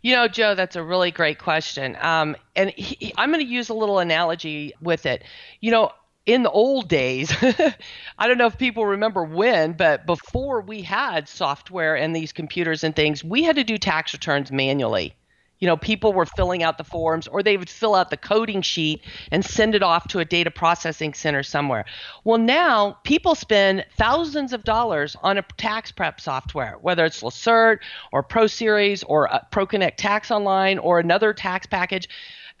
You 0.05 0.15
know, 0.15 0.27
Joe, 0.27 0.53
that's 0.53 0.75
a 0.75 0.83
really 0.83 1.09
great 1.09 1.39
question. 1.39 1.97
Um, 1.99 2.35
and 2.55 2.69
he, 2.69 3.11
I'm 3.17 3.31
going 3.31 3.43
to 3.43 3.51
use 3.51 3.69
a 3.69 3.73
little 3.73 3.97
analogy 3.97 4.71
with 4.79 5.07
it. 5.07 5.23
You 5.61 5.71
know, 5.71 5.93
in 6.27 6.43
the 6.43 6.51
old 6.51 6.87
days, 6.87 7.33
I 7.41 8.27
don't 8.27 8.37
know 8.37 8.45
if 8.45 8.55
people 8.59 8.85
remember 8.85 9.23
when, 9.23 9.73
but 9.73 10.05
before 10.05 10.61
we 10.61 10.83
had 10.83 11.27
software 11.27 11.97
and 11.97 12.15
these 12.15 12.33
computers 12.33 12.83
and 12.83 12.95
things, 12.95 13.23
we 13.23 13.41
had 13.41 13.55
to 13.55 13.63
do 13.63 13.79
tax 13.79 14.13
returns 14.13 14.51
manually. 14.51 15.15
You 15.59 15.67
know, 15.67 15.77
people 15.77 16.13
were 16.13 16.25
filling 16.25 16.63
out 16.63 16.77
the 16.77 16.83
forms 16.83 17.27
or 17.27 17.41
they 17.41 17.57
would 17.57 17.69
fill 17.69 17.95
out 17.95 18.09
the 18.09 18.17
coding 18.17 18.61
sheet 18.61 19.01
and 19.31 19.43
send 19.43 19.73
it 19.73 19.83
off 19.83 20.07
to 20.09 20.19
a 20.19 20.25
data 20.25 20.51
processing 20.51 21.13
center 21.13 21.43
somewhere. 21.43 21.85
Well, 22.23 22.37
now 22.37 22.97
people 23.03 23.35
spend 23.35 23.85
thousands 23.97 24.53
of 24.53 24.63
dollars 24.63 25.15
on 25.21 25.37
a 25.37 25.45
tax 25.57 25.91
prep 25.91 26.19
software, 26.19 26.77
whether 26.81 27.05
it's 27.05 27.21
Lacerte 27.21 27.79
or 28.11 28.23
ProSeries 28.23 29.03
or 29.07 29.33
uh, 29.33 29.39
ProConnect 29.51 29.95
Tax 29.95 30.31
Online 30.31 30.77
or 30.77 30.99
another 30.99 31.33
tax 31.33 31.65
package. 31.65 32.09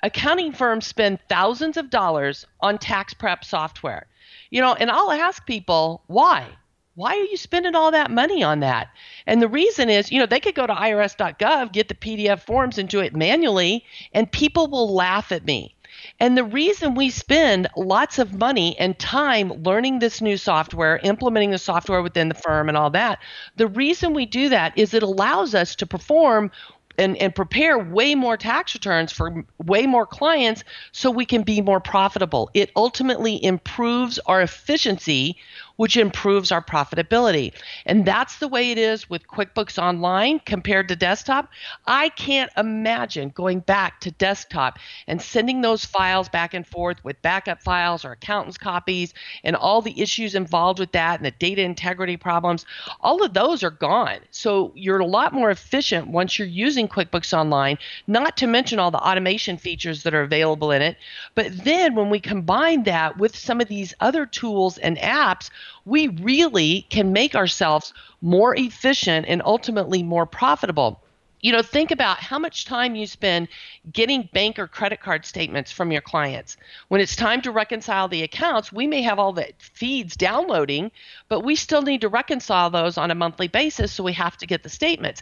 Accounting 0.03 0.51
firms 0.51 0.85
spend 0.85 1.19
thousands 1.29 1.77
of 1.77 1.89
dollars 1.89 2.45
on 2.61 2.77
tax 2.77 3.13
prep 3.13 3.43
software. 3.43 4.07
You 4.51 4.61
know, 4.61 4.73
and 4.73 4.89
I'll 4.91 5.11
ask 5.11 5.45
people, 5.45 6.03
why? 6.07 6.47
Why 6.95 7.11
are 7.17 7.25
you 7.25 7.35
spending 7.35 7.75
all 7.75 7.91
that 7.91 8.09
money 8.09 8.41
on 8.41 8.61
that? 8.61 8.89
And 9.27 9.41
the 9.41 9.49
reason 9.49 9.89
is, 9.89 10.11
you 10.11 10.19
know, 10.19 10.25
they 10.25 10.39
could 10.39 10.55
go 10.55 10.65
to 10.65 10.73
irs.gov, 10.73 11.73
get 11.73 11.89
the 11.89 11.93
PDF 11.93 12.39
forms 12.39 12.77
and 12.77 12.87
do 12.87 13.01
it 13.01 13.13
manually, 13.13 13.83
and 14.13 14.31
people 14.31 14.67
will 14.67 14.93
laugh 14.93 15.33
at 15.33 15.45
me. 15.45 15.75
And 16.19 16.37
the 16.37 16.43
reason 16.43 16.95
we 16.95 17.09
spend 17.09 17.67
lots 17.75 18.17
of 18.17 18.33
money 18.33 18.77
and 18.79 18.97
time 18.97 19.63
learning 19.63 19.99
this 19.99 20.21
new 20.21 20.37
software, 20.37 20.99
implementing 21.03 21.51
the 21.51 21.57
software 21.57 22.01
within 22.01 22.29
the 22.29 22.35
firm 22.35 22.69
and 22.69 22.77
all 22.77 22.89
that, 22.91 23.19
the 23.57 23.67
reason 23.67 24.13
we 24.13 24.25
do 24.25 24.47
that 24.49 24.77
is 24.77 24.93
it 24.93 25.03
allows 25.03 25.53
us 25.53 25.75
to 25.75 25.85
perform 25.85 26.51
and, 26.97 27.17
and 27.17 27.35
prepare 27.35 27.77
way 27.77 28.15
more 28.15 28.37
tax 28.37 28.73
returns 28.73 29.11
for 29.11 29.45
way 29.65 29.85
more 29.85 30.05
clients 30.05 30.63
so 30.91 31.11
we 31.11 31.25
can 31.25 31.43
be 31.43 31.61
more 31.61 31.79
profitable. 31.79 32.49
It 32.53 32.71
ultimately 32.75 33.43
improves 33.43 34.19
our 34.19 34.41
efficiency, 34.41 35.37
which 35.77 35.97
improves 35.97 36.51
our 36.51 36.63
profitability. 36.63 37.53
And 37.85 38.05
that's 38.05 38.39
the 38.39 38.47
way 38.47 38.71
it 38.71 38.77
is 38.77 39.09
with 39.09 39.27
QuickBooks 39.27 39.81
Online 39.81 40.39
compared 40.39 40.87
to 40.87 40.95
desktop. 40.95 41.49
I 41.85 42.09
can't 42.09 42.51
imagine 42.57 43.29
going 43.29 43.59
back 43.59 43.99
to 44.01 44.11
desktop 44.11 44.79
and 45.07 45.21
sending 45.21 45.61
those 45.61 45.85
files 45.85 46.29
back 46.29 46.53
and 46.53 46.65
forth 46.65 47.03
with 47.03 47.21
backup 47.21 47.61
files 47.61 48.05
or 48.05 48.11
accountant's 48.11 48.57
copies 48.57 49.13
and 49.43 49.55
all 49.55 49.81
the 49.81 49.99
issues 50.01 50.35
involved 50.35 50.79
with 50.79 50.91
that 50.93 51.19
and 51.19 51.25
the 51.25 51.31
data 51.31 51.61
integrity 51.61 52.17
problems. 52.17 52.65
All 53.01 53.23
of 53.23 53.33
those 53.33 53.63
are 53.63 53.71
gone. 53.71 54.19
So 54.31 54.71
you're 54.75 54.99
a 54.99 55.05
lot 55.05 55.33
more 55.33 55.49
efficient 55.49 56.07
once 56.07 56.39
you're 56.39 56.47
using 56.47 56.87
QuickBooks 56.87 57.37
Online, 57.37 57.77
not 58.07 58.37
to 58.37 58.47
mention 58.47 58.79
all 58.79 58.91
the 58.91 58.97
automation 58.97 59.57
features 59.57 60.03
that 60.03 60.13
are 60.13 60.21
available 60.21 60.71
in 60.71 60.81
it. 60.81 60.97
But 61.33 61.63
then 61.63 61.95
when 61.95 62.09
we 62.09 62.19
combine 62.19 62.83
that 62.83 63.17
with 63.17 63.35
some 63.35 63.61
of 63.61 63.67
these 63.67 63.93
other 63.99 64.25
tools 64.25 64.77
and 64.77 64.97
apps, 64.97 65.49
we 65.85 66.07
really 66.07 66.85
can 66.89 67.13
make 67.13 67.35
ourselves 67.35 67.93
more 68.21 68.55
efficient 68.55 69.25
and 69.27 69.41
ultimately 69.45 70.03
more 70.03 70.25
profitable. 70.25 71.01
You 71.41 71.51
know, 71.51 71.61
think 71.61 71.91
about 71.91 72.17
how 72.17 72.39
much 72.39 72.65
time 72.65 72.95
you 72.95 73.05
spend 73.05 73.49
getting 73.93 74.27
bank 74.33 74.57
or 74.57 74.67
credit 74.67 74.99
card 74.99 75.27
statements 75.27 75.71
from 75.71 75.91
your 75.91 76.01
clients. 76.01 76.57
When 76.87 77.01
it's 77.01 77.15
time 77.15 77.43
to 77.43 77.51
reconcile 77.51 78.07
the 78.07 78.23
accounts, 78.23 78.73
we 78.73 78.87
may 78.87 79.03
have 79.03 79.19
all 79.19 79.31
the 79.31 79.51
feeds 79.59 80.15
downloading, 80.15 80.91
but 81.29 81.41
we 81.41 81.55
still 81.55 81.83
need 81.83 82.01
to 82.01 82.09
reconcile 82.09 82.71
those 82.71 82.97
on 82.97 83.11
a 83.11 83.15
monthly 83.15 83.47
basis, 83.47 83.91
so 83.91 84.03
we 84.03 84.13
have 84.13 84.37
to 84.37 84.47
get 84.47 84.63
the 84.63 84.69
statements. 84.69 85.21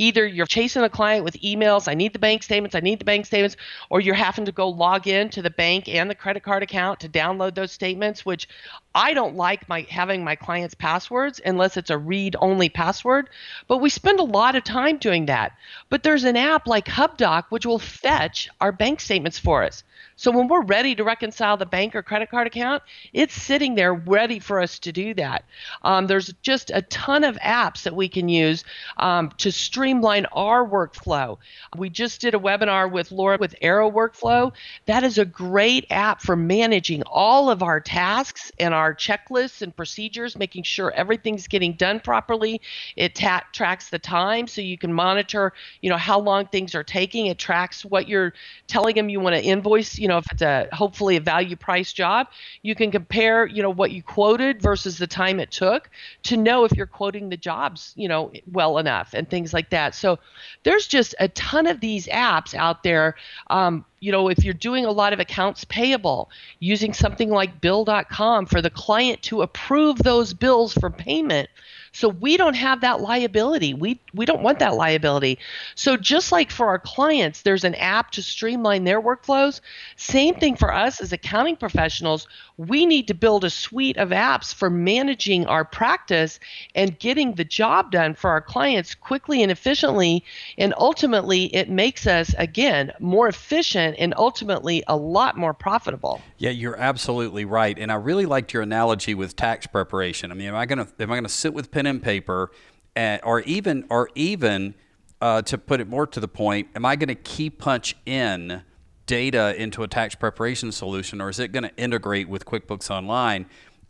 Either 0.00 0.26
you're 0.26 0.46
chasing 0.46 0.82
a 0.82 0.88
client 0.88 1.26
with 1.26 1.38
emails, 1.42 1.86
I 1.86 1.92
need 1.92 2.14
the 2.14 2.18
bank 2.18 2.42
statements, 2.42 2.74
I 2.74 2.80
need 2.80 3.00
the 3.00 3.04
bank 3.04 3.26
statements, 3.26 3.58
or 3.90 4.00
you're 4.00 4.14
having 4.14 4.46
to 4.46 4.52
go 4.52 4.70
log 4.70 5.06
in 5.06 5.28
to 5.28 5.42
the 5.42 5.50
bank 5.50 5.90
and 5.90 6.08
the 6.08 6.14
credit 6.14 6.42
card 6.42 6.62
account 6.62 7.00
to 7.00 7.08
download 7.10 7.54
those 7.54 7.70
statements, 7.70 8.24
which 8.24 8.48
I 8.94 9.12
don't 9.12 9.36
like 9.36 9.68
my 9.68 9.86
having 9.90 10.24
my 10.24 10.36
clients' 10.36 10.74
passwords 10.74 11.38
unless 11.44 11.76
it's 11.76 11.90
a 11.90 11.98
read-only 11.98 12.70
password, 12.70 13.28
but 13.68 13.76
we 13.76 13.90
spend 13.90 14.20
a 14.20 14.24
lot 14.24 14.56
of 14.56 14.64
time 14.64 14.96
doing 14.96 15.26
that. 15.26 15.52
But 15.90 16.02
there's 16.02 16.24
an 16.24 16.36
app 16.36 16.66
like 16.66 16.86
HubDoc 16.86 17.44
which 17.50 17.66
will 17.66 17.78
fetch 17.78 18.48
our 18.58 18.72
bank 18.72 19.00
statements 19.00 19.38
for 19.38 19.62
us. 19.62 19.84
So 20.16 20.30
when 20.30 20.48
we're 20.48 20.64
ready 20.64 20.94
to 20.96 21.04
reconcile 21.04 21.56
the 21.56 21.64
bank 21.64 21.94
or 21.94 22.02
credit 22.02 22.30
card 22.30 22.46
account, 22.46 22.82
it's 23.14 23.32
sitting 23.32 23.74
there 23.74 23.94
ready 23.94 24.38
for 24.38 24.60
us 24.60 24.78
to 24.80 24.92
do 24.92 25.14
that. 25.14 25.44
Um, 25.82 26.08
there's 26.08 26.32
just 26.42 26.70
a 26.74 26.82
ton 26.82 27.24
of 27.24 27.36
apps 27.36 27.84
that 27.84 27.96
we 27.96 28.08
can 28.08 28.28
use 28.28 28.64
um, 28.98 29.30
to 29.38 29.50
streamline 29.90 30.24
our 30.26 30.64
workflow. 30.64 31.36
We 31.76 31.90
just 31.90 32.20
did 32.20 32.36
a 32.36 32.38
webinar 32.38 32.88
with 32.92 33.10
Laura 33.10 33.38
with 33.40 33.56
Aero 33.60 33.90
Workflow. 33.90 34.52
That 34.86 35.02
is 35.02 35.18
a 35.18 35.24
great 35.24 35.84
app 35.90 36.22
for 36.22 36.36
managing 36.36 37.02
all 37.06 37.50
of 37.50 37.60
our 37.60 37.80
tasks 37.80 38.52
and 38.60 38.72
our 38.72 38.94
checklists 38.94 39.62
and 39.62 39.74
procedures, 39.74 40.38
making 40.38 40.62
sure 40.62 40.92
everything's 40.92 41.48
getting 41.48 41.72
done 41.72 41.98
properly. 41.98 42.60
It 42.94 43.16
ta- 43.16 43.44
tracks 43.52 43.90
the 43.90 43.98
time 43.98 44.46
so 44.46 44.60
you 44.60 44.78
can 44.78 44.92
monitor, 44.92 45.52
you 45.80 45.90
know, 45.90 45.96
how 45.96 46.20
long 46.20 46.46
things 46.46 46.76
are 46.76 46.84
taking. 46.84 47.26
It 47.26 47.38
tracks 47.38 47.84
what 47.84 48.06
you're 48.08 48.32
telling 48.68 48.94
them 48.94 49.08
you 49.08 49.18
want 49.18 49.34
to 49.34 49.42
invoice, 49.42 49.98
you 49.98 50.06
know, 50.06 50.18
if 50.18 50.26
it's 50.30 50.42
a 50.42 50.68
hopefully 50.72 51.16
a 51.16 51.20
value 51.20 51.56
price 51.56 51.92
job, 51.92 52.28
you 52.62 52.76
can 52.76 52.92
compare, 52.92 53.44
you 53.44 53.60
know, 53.60 53.70
what 53.70 53.90
you 53.90 54.04
quoted 54.04 54.62
versus 54.62 54.98
the 54.98 55.08
time 55.08 55.40
it 55.40 55.50
took 55.50 55.90
to 56.22 56.36
know 56.36 56.64
if 56.64 56.76
you're 56.76 56.86
quoting 56.86 57.28
the 57.28 57.36
jobs, 57.36 57.92
you 57.96 58.06
know, 58.06 58.30
well 58.52 58.78
enough 58.78 59.14
and 59.14 59.28
things 59.28 59.52
like 59.52 59.70
that. 59.70 59.79
So 59.88 60.18
there's 60.62 60.86
just 60.86 61.14
a 61.18 61.28
ton 61.28 61.66
of 61.66 61.80
these 61.80 62.06
apps 62.06 62.54
out 62.54 62.82
there. 62.82 63.16
Um, 63.48 63.84
you 64.00 64.10
know, 64.10 64.28
if 64.28 64.44
you're 64.44 64.54
doing 64.54 64.86
a 64.86 64.90
lot 64.90 65.12
of 65.12 65.20
accounts 65.20 65.64
payable, 65.64 66.30
using 66.58 66.92
something 66.94 67.28
like 67.28 67.60
bill.com 67.60 68.46
for 68.46 68.62
the 68.62 68.70
client 68.70 69.22
to 69.22 69.42
approve 69.42 69.98
those 69.98 70.32
bills 70.32 70.72
for 70.72 70.90
payment. 70.90 71.48
So 71.92 72.08
we 72.08 72.36
don't 72.36 72.54
have 72.54 72.82
that 72.82 73.00
liability. 73.00 73.74
We 73.74 74.00
we 74.14 74.24
don't 74.24 74.42
want 74.42 74.60
that 74.60 74.74
liability. 74.74 75.38
So 75.74 75.96
just 75.96 76.30
like 76.30 76.50
for 76.50 76.66
our 76.66 76.78
clients, 76.78 77.42
there's 77.42 77.64
an 77.64 77.74
app 77.74 78.12
to 78.12 78.22
streamline 78.22 78.84
their 78.84 79.02
workflows. 79.02 79.60
Same 79.96 80.36
thing 80.36 80.54
for 80.54 80.72
us 80.72 81.00
as 81.00 81.12
accounting 81.12 81.56
professionals. 81.56 82.28
We 82.56 82.86
need 82.86 83.08
to 83.08 83.14
build 83.14 83.44
a 83.44 83.50
suite 83.50 83.96
of 83.96 84.10
apps 84.10 84.54
for 84.54 84.70
managing 84.70 85.46
our 85.46 85.64
practice 85.64 86.38
and 86.74 86.98
getting 86.98 87.32
the 87.34 87.44
job 87.44 87.90
done 87.90 88.14
for 88.14 88.30
our 88.30 88.40
clients 88.40 88.94
quickly 88.94 89.42
and 89.42 89.50
efficiently. 89.50 90.24
And 90.58 90.74
ultimately, 90.78 91.46
it 91.54 91.68
makes 91.68 92.06
us 92.06 92.34
again 92.38 92.92
more 93.00 93.26
efficient 93.26 93.89
and 93.98 94.14
ultimately 94.16 94.82
a 94.86 94.96
lot 94.96 95.36
more 95.36 95.54
profitable. 95.54 96.20
Yeah, 96.38 96.50
you're 96.50 96.76
absolutely 96.76 97.44
right, 97.44 97.78
and 97.78 97.90
I 97.90 97.96
really 97.96 98.26
liked 98.26 98.52
your 98.52 98.62
analogy 98.62 99.14
with 99.14 99.36
tax 99.36 99.66
preparation. 99.66 100.30
I 100.30 100.34
mean, 100.34 100.48
am 100.48 100.56
I 100.56 100.66
gonna 100.66 100.88
am 100.98 101.10
I 101.10 101.16
gonna 101.16 101.28
sit 101.28 101.54
with 101.54 101.70
pen 101.70 101.86
and 101.86 102.02
paper 102.02 102.50
and, 102.96 103.20
or 103.24 103.40
even 103.40 103.84
or 103.90 104.10
even 104.14 104.74
uh, 105.20 105.42
to 105.42 105.58
put 105.58 105.80
it 105.80 105.88
more 105.88 106.06
to 106.06 106.20
the 106.20 106.28
point, 106.28 106.68
am 106.74 106.84
I 106.84 106.96
to 106.96 107.14
key 107.14 107.50
punch 107.50 107.96
in 108.06 108.62
data 109.06 109.60
into 109.60 109.82
a 109.82 109.88
tax 109.88 110.14
preparation 110.14 110.72
solution, 110.72 111.20
or 111.20 111.28
is 111.28 111.38
it 111.38 111.52
to 111.52 111.76
integrate 111.76 112.28
with 112.28 112.44
QuickBooks 112.44 112.90
Online? 112.90 113.46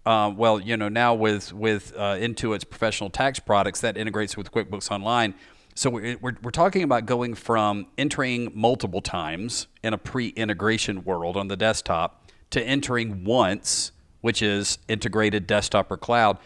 Uh, 0.06 0.32
well, 0.34 0.58
you 0.58 0.76
know, 0.76 0.88
now 0.88 1.14
with 1.14 1.52
with 1.52 1.92
uh, 1.96 2.16
Intuit's 2.16 2.64
professional 2.64 3.10
tax 3.10 3.38
products, 3.38 3.80
that 3.80 3.96
integrates 3.96 4.36
with 4.36 4.50
QuickBooks 4.50 4.90
Online. 4.90 5.34
So 5.74 5.90
we're, 5.90 6.16
we're, 6.20 6.36
we're 6.42 6.50
talking 6.50 6.82
about 6.82 7.06
going 7.06 7.34
from 7.34 7.86
entering 7.96 8.52
multiple 8.54 9.00
times 9.00 9.66
in 9.82 9.94
a 9.94 9.98
pre-integration 9.98 11.04
world 11.04 11.36
on 11.36 11.48
the 11.48 11.56
desktop 11.56 12.30
to 12.50 12.62
entering 12.62 13.24
once, 13.24 13.92
which 14.20 14.42
is 14.42 14.78
integrated 14.88 15.46
desktop 15.46 15.90
or 15.90 15.96
cloud. 15.96 16.38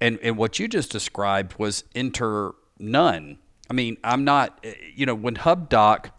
And, 0.00 0.18
and 0.22 0.36
what 0.36 0.58
you 0.58 0.66
just 0.66 0.90
described 0.90 1.58
was 1.58 1.84
enter 1.94 2.52
none. 2.78 3.38
I 3.68 3.74
mean, 3.74 3.98
I'm 4.02 4.24
not, 4.24 4.64
you 4.94 5.06
know, 5.06 5.14
when 5.14 5.36
HubDoc 5.36 6.10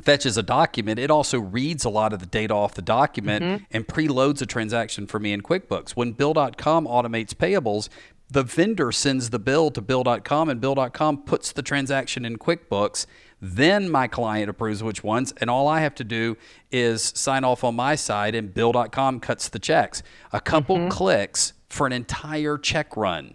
fetches 0.00 0.38
a 0.38 0.42
document, 0.42 0.98
it 0.98 1.10
also 1.10 1.38
reads 1.38 1.84
a 1.84 1.90
lot 1.90 2.12
of 2.12 2.20
the 2.20 2.26
data 2.26 2.54
off 2.54 2.74
the 2.74 2.82
document 2.82 3.44
mm-hmm. 3.44 3.64
and 3.70 3.86
preloads 3.86 4.40
a 4.40 4.46
transaction 4.46 5.06
for 5.06 5.18
me 5.18 5.32
in 5.32 5.42
QuickBooks. 5.42 5.90
When 5.90 6.12
Bill.com 6.12 6.86
automates 6.86 7.34
payables, 7.34 7.88
the 8.32 8.42
vendor 8.42 8.90
sends 8.92 9.30
the 9.30 9.38
bill 9.38 9.70
to 9.70 9.80
Bill.com 9.82 10.48
and 10.48 10.60
Bill.com 10.60 11.24
puts 11.24 11.52
the 11.52 11.62
transaction 11.62 12.24
in 12.24 12.38
QuickBooks. 12.38 13.06
Then 13.40 13.90
my 13.90 14.08
client 14.08 14.48
approves 14.48 14.82
which 14.82 15.04
ones, 15.04 15.34
and 15.38 15.50
all 15.50 15.68
I 15.68 15.80
have 15.80 15.94
to 15.96 16.04
do 16.04 16.36
is 16.70 17.02
sign 17.02 17.44
off 17.44 17.64
on 17.64 17.74
my 17.74 17.94
side, 17.94 18.34
and 18.34 18.54
Bill.com 18.54 19.20
cuts 19.20 19.48
the 19.48 19.58
checks. 19.58 20.02
A 20.32 20.40
couple 20.40 20.76
mm-hmm. 20.76 20.88
clicks 20.88 21.52
for 21.68 21.86
an 21.86 21.92
entire 21.92 22.56
check 22.56 22.96
run. 22.96 23.34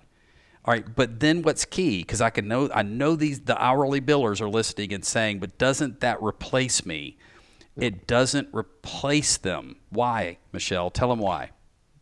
All 0.66 0.74
right, 0.74 0.96
but 0.96 1.20
then 1.20 1.44
what's 1.44 1.66
key? 1.66 2.00
Because 2.00 2.22
I 2.22 2.30
can 2.30 2.48
know 2.48 2.70
I 2.74 2.84
know 2.84 3.16
these 3.16 3.42
the 3.42 3.62
hourly 3.62 4.02
billers 4.02 4.42
are 4.42 4.50
listening 4.50 4.94
and 4.94 5.06
saying, 5.06 5.40
but 5.40 5.58
doesn't 5.58 6.00
that 6.00 6.22
replace 6.22 6.86
me? 6.86 7.18
It 7.76 8.08
doesn't 8.08 8.50
replace 8.54 9.38
them. 9.38 9.78
Why, 9.90 10.40
Michelle? 10.52 10.90
Tell 10.90 11.10
them 11.10 11.20
why 11.20 11.52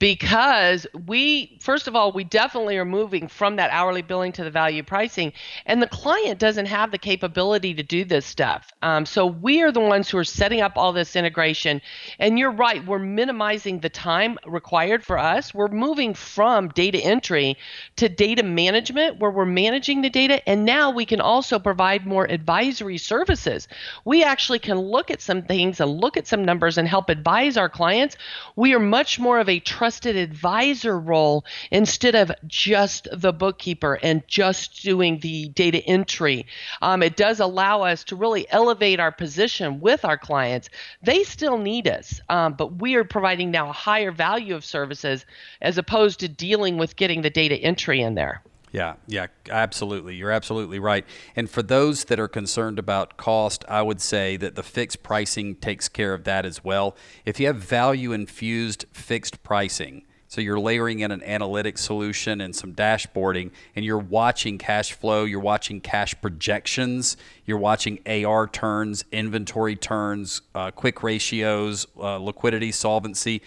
because 0.06 0.86
we 1.08 1.58
first 1.60 1.88
of 1.88 1.96
all 1.96 2.12
we 2.12 2.24
definitely 2.24 2.78
are 2.78 2.86
moving 2.86 3.28
from 3.28 3.56
that 3.56 3.72
hourly 3.72 4.04
billing 4.04 4.32
to 4.32 4.44
the 4.44 4.52
value 4.52 4.84
pricing 4.84 5.34
and 5.66 5.82
the 5.82 5.88
client 5.88 6.38
doesn't 6.38 6.68
have 6.68 6.92
the 6.92 6.98
capability 7.00 7.74
to 7.74 7.82
do 7.82 8.06
this 8.06 8.24
stuff. 8.24 8.72
Um, 8.84 9.08
so 9.08 9.26
we 9.26 9.64
are 9.64 9.72
the 9.72 9.80
ones 9.80 10.08
who 10.08 10.20
are 10.20 10.24
setting 10.24 10.62
up 10.62 10.74
all 10.76 10.94
this 10.94 11.16
integration 11.16 11.82
and 12.20 12.38
you're 12.38 12.52
right 12.52 12.86
we're 12.86 13.00
minimizing 13.00 13.80
the 13.80 13.90
time 13.90 14.38
required 14.46 15.04
for 15.04 15.18
us. 15.18 15.56
We're 15.56 15.70
moving 15.70 16.14
from 16.14 16.68
data 16.68 17.00
entry 17.00 17.58
to 17.96 18.08
data 18.08 18.44
management 18.44 19.18
where 19.18 19.32
we're 19.32 19.46
managing 19.46 20.04
the 20.04 20.12
data 20.12 20.48
and 20.48 20.66
now 20.66 20.92
we 20.92 21.08
can 21.08 21.20
also 21.20 21.58
provide 21.58 22.06
more 22.06 22.30
advisory 22.30 23.00
services. 23.00 23.68
We 24.06 24.24
actually 24.24 24.60
can 24.60 24.78
look 24.78 25.10
at 25.10 25.20
some 25.20 25.42
things 25.42 25.80
and 25.80 26.00
look 26.00 26.16
at 26.16 26.28
some 26.28 26.46
numbers 26.46 26.78
and 26.78 26.88
help 26.88 27.10
advise 27.10 27.58
our 27.58 27.70
clients. 27.70 28.18
We 28.56 28.76
are 28.76 28.80
much 28.80 29.18
more 29.18 29.40
of 29.40 29.50
a 29.50 29.60
trusted 29.96 30.18
advisor 30.18 31.00
role 31.00 31.46
instead 31.72 32.16
of 32.16 32.30
just 32.46 33.08
the 33.14 33.32
bookkeeper 33.32 33.98
and 34.04 34.28
just 34.28 34.84
doing 34.84 35.20
the 35.20 35.48
data 35.48 35.78
entry. 35.86 36.46
Um, 36.82 37.02
it 37.02 37.16
does 37.16 37.40
allow 37.40 37.84
us 37.84 38.04
to 38.06 38.18
really 38.18 38.46
elevate 38.50 39.00
our 39.00 39.14
position 39.14 39.80
with 39.80 40.04
our 40.04 40.18
clients. 40.18 40.68
They 41.02 41.24
still 41.24 41.58
need 41.58 41.88
us, 41.88 42.20
um, 42.28 42.56
but 42.56 42.82
we 42.82 42.96
are 42.96 43.06
providing 43.06 43.52
now 43.52 43.70
a 43.70 43.72
higher 43.72 44.12
value 44.12 44.54
of 44.54 44.66
services 44.66 45.26
as 45.62 45.78
opposed 45.78 46.20
to 46.20 46.28
dealing 46.28 46.78
with 46.78 46.98
getting 46.98 47.22
the 47.22 47.30
data 47.30 47.56
entry 47.56 48.02
in 48.02 48.16
there. 48.16 48.42
Yeah, 48.76 48.96
yeah, 49.08 49.28
absolutely. 49.50 50.16
You're 50.16 50.32
absolutely 50.32 50.80
right. 50.80 51.06
And 51.36 51.50
for 51.50 51.64
those 51.64 52.06
that 52.06 52.20
are 52.20 52.28
concerned 52.28 52.78
about 52.78 53.16
cost, 53.16 53.64
I 53.70 53.82
would 53.82 54.02
say 54.02 54.36
that 54.38 54.56
the 54.56 54.64
fixed 54.64 55.02
pricing 55.02 55.56
takes 55.56 55.88
care 55.88 56.14
of 56.14 56.26
that 56.26 56.46
as 56.46 56.64
well. 56.64 56.96
If 57.26 57.40
you 57.40 57.48
have 57.48 57.58
value 57.58 58.12
infused 58.12 58.86
fixed 58.92 59.44
pricing, 59.44 60.04
so 60.28 60.42
you're 60.42 60.60
layering 60.60 61.00
in 61.00 61.12
an 61.12 61.22
analytics 61.22 61.78
solution 61.78 62.42
and 62.42 62.54
some 62.54 62.74
dashboarding, 62.74 63.52
and 63.78 63.86
you're 63.86 63.98
watching 63.98 64.58
cash 64.58 64.92
flow, 64.92 65.24
you're 65.24 65.40
watching 65.40 65.80
cash 65.80 66.14
projections, 66.20 67.16
you're 67.46 67.58
watching 67.58 68.00
AR 68.06 68.46
turns, 68.48 69.06
inventory 69.14 69.78
turns, 69.78 70.42
uh, 70.54 70.72
quick 70.72 71.02
ratios, 71.04 71.88
uh, 71.98 72.18
liquidity, 72.18 72.74
solvency. 72.74 73.42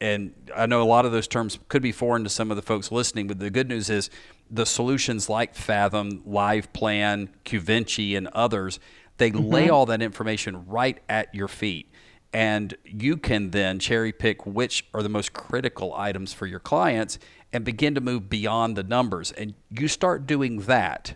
And 0.00 0.34
I 0.54 0.66
know 0.66 0.82
a 0.82 0.84
lot 0.84 1.06
of 1.06 1.12
those 1.12 1.28
terms 1.28 1.58
could 1.68 1.82
be 1.82 1.92
foreign 1.92 2.24
to 2.24 2.30
some 2.30 2.50
of 2.50 2.56
the 2.56 2.62
folks 2.62 2.92
listening, 2.92 3.26
but 3.26 3.38
the 3.38 3.50
good 3.50 3.68
news 3.68 3.88
is 3.88 4.10
the 4.50 4.66
solutions 4.66 5.28
like 5.28 5.54
Fathom, 5.54 6.22
LivePlan, 6.22 7.28
Qvinci, 7.44 8.16
and 8.16 8.28
others, 8.28 8.78
they 9.16 9.30
mm-hmm. 9.30 9.48
lay 9.48 9.68
all 9.68 9.86
that 9.86 10.02
information 10.02 10.66
right 10.66 10.98
at 11.08 11.34
your 11.34 11.48
feet. 11.48 11.90
And 12.32 12.76
you 12.84 13.16
can 13.16 13.50
then 13.52 13.78
cherry 13.78 14.12
pick 14.12 14.44
which 14.44 14.86
are 14.92 15.02
the 15.02 15.08
most 15.08 15.32
critical 15.32 15.94
items 15.94 16.32
for 16.32 16.46
your 16.46 16.58
clients 16.58 17.18
and 17.52 17.64
begin 17.64 17.94
to 17.94 18.00
move 18.00 18.28
beyond 18.28 18.76
the 18.76 18.82
numbers. 18.82 19.30
And 19.30 19.54
you 19.70 19.86
start 19.86 20.26
doing 20.26 20.62
that. 20.62 21.14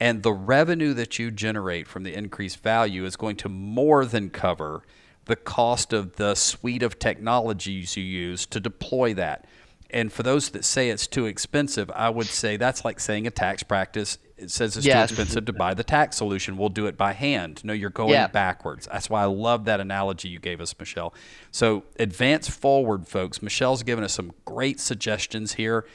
And 0.00 0.22
the 0.22 0.32
revenue 0.32 0.94
that 0.94 1.18
you 1.18 1.30
generate 1.30 1.86
from 1.86 2.02
the 2.02 2.14
increased 2.14 2.62
value 2.62 3.04
is 3.04 3.16
going 3.16 3.36
to 3.36 3.48
more 3.48 4.06
than 4.06 4.30
cover 4.30 4.82
the 5.26 5.36
cost 5.36 5.92
of 5.92 6.16
the 6.16 6.34
suite 6.34 6.82
of 6.82 6.98
technologies 6.98 7.96
you 7.96 8.04
use 8.04 8.46
to 8.46 8.60
deploy 8.60 9.14
that 9.14 9.46
and 9.94 10.12
for 10.12 10.24
those 10.24 10.50
that 10.50 10.64
say 10.64 10.90
it's 10.90 11.06
too 11.06 11.26
expensive, 11.26 11.88
I 11.94 12.10
would 12.10 12.26
say 12.26 12.56
that's 12.56 12.84
like 12.84 12.98
saying 12.98 13.28
a 13.28 13.30
tax 13.30 13.62
practice. 13.62 14.18
It 14.36 14.50
says 14.50 14.76
it's 14.76 14.84
yes. 14.84 15.10
too 15.10 15.14
expensive 15.14 15.44
to 15.44 15.52
buy 15.52 15.74
the 15.74 15.84
tax 15.84 16.16
solution. 16.16 16.56
We'll 16.56 16.68
do 16.68 16.86
it 16.86 16.96
by 16.96 17.12
hand. 17.12 17.64
No, 17.64 17.72
you're 17.72 17.90
going 17.90 18.10
yeah. 18.10 18.26
backwards. 18.26 18.88
That's 18.90 19.08
why 19.08 19.22
I 19.22 19.26
love 19.26 19.66
that 19.66 19.78
analogy 19.78 20.28
you 20.28 20.40
gave 20.40 20.60
us, 20.60 20.74
Michelle. 20.76 21.14
So 21.52 21.84
advance 21.96 22.48
forward, 22.48 23.06
folks. 23.06 23.40
Michelle's 23.40 23.84
given 23.84 24.02
us 24.02 24.12
some 24.12 24.32
great 24.44 24.80
suggestions 24.80 25.52
here 25.52 25.86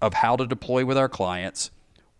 of 0.00 0.14
how 0.14 0.36
to 0.36 0.46
deploy 0.46 0.84
with 0.84 0.96
our 0.96 1.08
clients, 1.08 1.72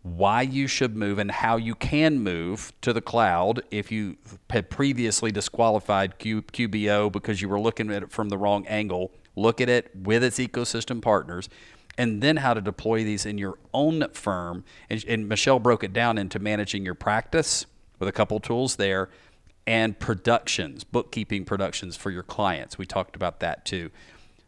why 0.02 0.42
you 0.42 0.66
should 0.66 0.96
move, 0.96 1.18
and 1.18 1.30
how 1.30 1.56
you 1.56 1.74
can 1.74 2.20
move 2.20 2.72
to 2.80 2.92
the 2.92 3.00
cloud 3.00 3.62
if 3.70 3.90
you 3.92 4.16
had 4.50 4.70
previously 4.70 5.30
disqualified 5.32 6.18
Q- 6.18 6.42
QBO 6.42 7.10
because 7.10 7.42
you 7.42 7.48
were 7.48 7.60
looking 7.60 7.90
at 7.90 8.02
it 8.02 8.12
from 8.12 8.28
the 8.28 8.38
wrong 8.38 8.66
angle 8.66 9.12
look 9.38 9.60
at 9.60 9.68
it 9.68 9.90
with 9.94 10.22
its 10.22 10.38
ecosystem 10.38 11.00
partners, 11.00 11.48
and 11.96 12.22
then 12.22 12.36
how 12.36 12.54
to 12.54 12.60
deploy 12.60 13.04
these 13.04 13.24
in 13.24 13.38
your 13.38 13.58
own 13.72 14.08
firm. 14.12 14.64
And, 14.90 15.04
and 15.08 15.28
Michelle 15.28 15.58
broke 15.58 15.82
it 15.84 15.92
down 15.92 16.18
into 16.18 16.38
managing 16.38 16.84
your 16.84 16.94
practice 16.94 17.66
with 17.98 18.08
a 18.08 18.12
couple 18.12 18.38
tools 18.40 18.76
there 18.76 19.08
and 19.66 19.98
productions, 19.98 20.84
bookkeeping 20.84 21.44
productions 21.44 21.96
for 21.96 22.10
your 22.10 22.22
clients. 22.22 22.78
We 22.78 22.86
talked 22.86 23.16
about 23.16 23.40
that 23.40 23.64
too. 23.64 23.90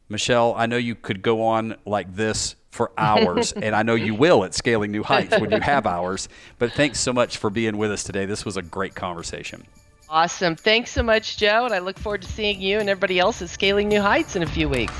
Michelle, 0.09 0.55
I 0.57 0.67
know 0.67 0.77
you 0.77 0.95
could 0.95 1.23
go 1.23 1.43
on 1.43 1.77
like 1.85 2.15
this 2.15 2.57
for 2.71 2.91
hours, 2.97 3.53
and 3.57 3.75
I 3.75 3.83
know 3.83 3.95
you 3.95 4.15
will 4.15 4.45
at 4.45 4.55
Scaling 4.55 4.93
New 4.93 5.03
Heights 5.03 5.39
when 5.39 5.51
you 5.51 5.61
have 5.61 5.87
hours. 5.87 6.29
But 6.59 6.73
thanks 6.73 7.01
so 7.01 7.13
much 7.13 7.37
for 7.39 7.51
being 7.51 7.77
with 7.77 7.91
us 7.91 8.05
today. 8.05 8.27
This 8.27 8.45
was 8.45 8.57
a 8.57 8.63
great 8.63 8.95
conversation. 8.95 9.65
Awesome. 10.09 10.57
Thanks 10.57 10.91
so 10.91 11.03
much, 11.03 11.37
Joe. 11.37 11.65
And 11.67 11.75
I 11.75 11.79
look 11.79 11.99
forward 11.99 12.23
to 12.23 12.29
seeing 12.29 12.61
you 12.61 12.81
and 12.81 12.89
everybody 12.89 13.21
else 13.21 13.41
at 13.43 13.49
Scaling 13.49 13.89
New 13.89 14.01
Heights 14.01 14.35
in 14.35 14.43
a 14.43 14.47
few 14.47 14.69
weeks. 14.69 14.95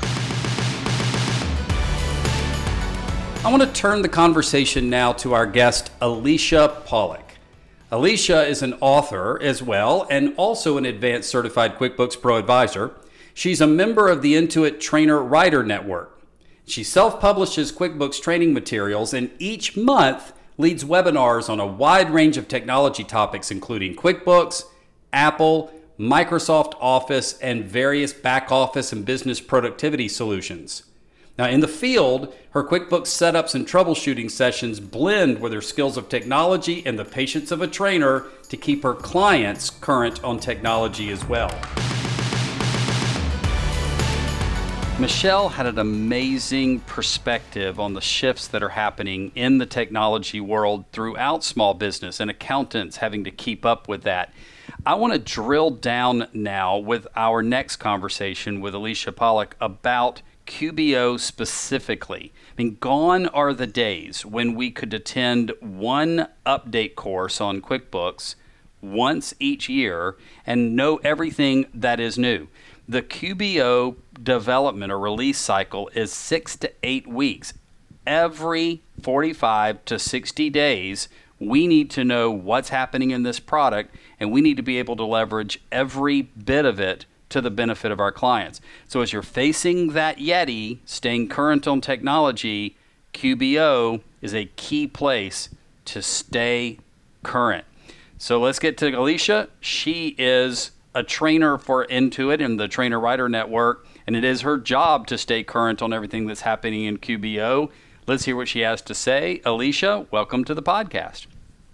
I 3.43 3.49
want 3.49 3.63
to 3.63 3.73
turn 3.73 4.03
the 4.03 4.09
conversation 4.09 4.89
now 4.89 5.13
to 5.13 5.33
our 5.33 5.47
guest, 5.47 5.91
Alicia 5.99 6.83
Pollock. 6.85 7.33
Alicia 7.91 8.47
is 8.47 8.61
an 8.61 8.75
author 8.79 9.41
as 9.41 9.61
well 9.61 10.07
and 10.09 10.33
also 10.37 10.77
an 10.77 10.85
advanced 10.85 11.29
certified 11.29 11.77
QuickBooks 11.77 12.21
Pro 12.21 12.37
advisor. 12.37 12.91
She's 13.33 13.59
a 13.59 13.67
member 13.67 14.07
of 14.07 14.21
the 14.21 14.35
Intuit 14.35 14.79
Trainer 14.79 15.21
Writer 15.21 15.63
Network. 15.63 16.20
She 16.65 16.83
self 16.83 17.19
publishes 17.19 17.71
QuickBooks 17.71 18.21
training 18.21 18.53
materials 18.53 19.13
and 19.13 19.31
each 19.39 19.75
month 19.75 20.33
leads 20.57 20.83
webinars 20.83 21.49
on 21.49 21.59
a 21.59 21.65
wide 21.65 22.11
range 22.11 22.37
of 22.37 22.47
technology 22.47 23.03
topics, 23.03 23.51
including 23.51 23.95
QuickBooks, 23.95 24.63
Apple, 25.11 25.73
Microsoft 25.99 26.73
Office, 26.79 27.37
and 27.39 27.65
various 27.65 28.13
back 28.13 28.51
office 28.51 28.93
and 28.93 29.05
business 29.05 29.41
productivity 29.41 30.07
solutions. 30.07 30.83
Now, 31.37 31.47
in 31.47 31.61
the 31.61 31.67
field, 31.67 32.33
her 32.51 32.63
QuickBooks 32.63 33.07
setups 33.07 33.55
and 33.55 33.65
troubleshooting 33.65 34.29
sessions 34.29 34.79
blend 34.79 35.39
with 35.39 35.53
her 35.53 35.61
skills 35.61 35.97
of 35.97 36.09
technology 36.09 36.83
and 36.85 36.99
the 36.99 37.05
patience 37.05 37.51
of 37.51 37.61
a 37.61 37.67
trainer 37.67 38.25
to 38.49 38.57
keep 38.57 38.83
her 38.83 38.93
clients 38.93 39.69
current 39.69 40.23
on 40.23 40.39
technology 40.39 41.09
as 41.11 41.25
well. 41.25 41.49
Michelle 45.01 45.49
had 45.49 45.65
an 45.65 45.79
amazing 45.79 46.79
perspective 46.81 47.79
on 47.79 47.95
the 47.95 48.01
shifts 48.01 48.47
that 48.47 48.61
are 48.61 48.69
happening 48.69 49.31
in 49.33 49.57
the 49.57 49.65
technology 49.65 50.39
world 50.39 50.85
throughout 50.91 51.43
small 51.43 51.73
business 51.73 52.19
and 52.19 52.29
accountants 52.29 52.97
having 52.97 53.23
to 53.23 53.31
keep 53.31 53.65
up 53.65 53.87
with 53.87 54.03
that. 54.03 54.31
I 54.85 54.93
want 54.93 55.13
to 55.13 55.17
drill 55.17 55.71
down 55.71 56.27
now 56.33 56.77
with 56.77 57.07
our 57.15 57.41
next 57.41 57.77
conversation 57.77 58.61
with 58.61 58.75
Alicia 58.75 59.11
Pollock 59.11 59.55
about 59.59 60.21
QBO 60.45 61.19
specifically. 61.19 62.31
I 62.55 62.61
mean, 62.61 62.77
gone 62.79 63.25
are 63.25 63.55
the 63.55 63.65
days 63.65 64.23
when 64.23 64.53
we 64.53 64.69
could 64.69 64.93
attend 64.93 65.51
one 65.61 66.27
update 66.45 66.93
course 66.93 67.41
on 67.41 67.63
QuickBooks 67.63 68.35
once 68.81 69.33
each 69.39 69.67
year 69.67 70.15
and 70.45 70.75
know 70.75 70.97
everything 70.97 71.65
that 71.73 71.99
is 71.99 72.19
new. 72.19 72.49
The 72.87 73.01
QBO 73.01 73.95
development 74.21 74.91
or 74.91 74.99
release 74.99 75.37
cycle 75.37 75.89
is 75.93 76.11
six 76.11 76.55
to 76.57 76.71
eight 76.83 77.07
weeks. 77.07 77.53
Every 78.05 78.81
45 79.01 79.85
to 79.85 79.99
60 79.99 80.49
days, 80.49 81.07
we 81.39 81.67
need 81.67 81.89
to 81.91 82.03
know 82.03 82.31
what's 82.31 82.69
happening 82.69 83.11
in 83.11 83.23
this 83.23 83.39
product 83.39 83.95
and 84.19 84.31
we 84.31 84.41
need 84.41 84.57
to 84.57 84.63
be 84.63 84.77
able 84.77 84.95
to 84.95 85.03
leverage 85.03 85.59
every 85.71 86.21
bit 86.21 86.65
of 86.65 86.79
it 86.79 87.05
to 87.29 87.41
the 87.41 87.49
benefit 87.49 87.91
of 87.91 87.99
our 87.99 88.11
clients. 88.11 88.61
So 88.87 89.01
as 89.01 89.13
you're 89.13 89.21
facing 89.21 89.89
that 89.89 90.17
Yeti, 90.17 90.79
staying 90.85 91.29
current 91.29 91.67
on 91.67 91.81
technology, 91.81 92.75
QBO 93.13 94.01
is 94.21 94.35
a 94.35 94.45
key 94.55 94.87
place 94.87 95.49
to 95.85 96.01
stay 96.01 96.77
current. 97.23 97.65
So 98.17 98.39
let's 98.39 98.59
get 98.59 98.77
to 98.79 98.89
Alicia. 98.89 99.49
She 99.59 100.15
is 100.17 100.71
a 100.93 101.03
trainer 101.03 101.57
for 101.57 101.85
Intuit 101.87 102.43
and 102.43 102.59
the 102.59 102.67
Trainer 102.67 102.99
Writer 102.99 103.27
Network, 103.27 103.87
and 104.07 104.15
it 104.15 104.23
is 104.23 104.41
her 104.41 104.57
job 104.57 105.07
to 105.07 105.17
stay 105.17 105.43
current 105.43 105.81
on 105.81 105.93
everything 105.93 106.27
that's 106.27 106.41
happening 106.41 106.85
in 106.85 106.97
QBO. 106.97 107.69
Let's 108.07 108.25
hear 108.25 108.35
what 108.35 108.47
she 108.47 108.61
has 108.61 108.81
to 108.83 108.95
say. 108.95 109.41
Alicia, 109.45 110.07
welcome 110.11 110.43
to 110.45 110.53
the 110.53 110.63
podcast. 110.63 111.27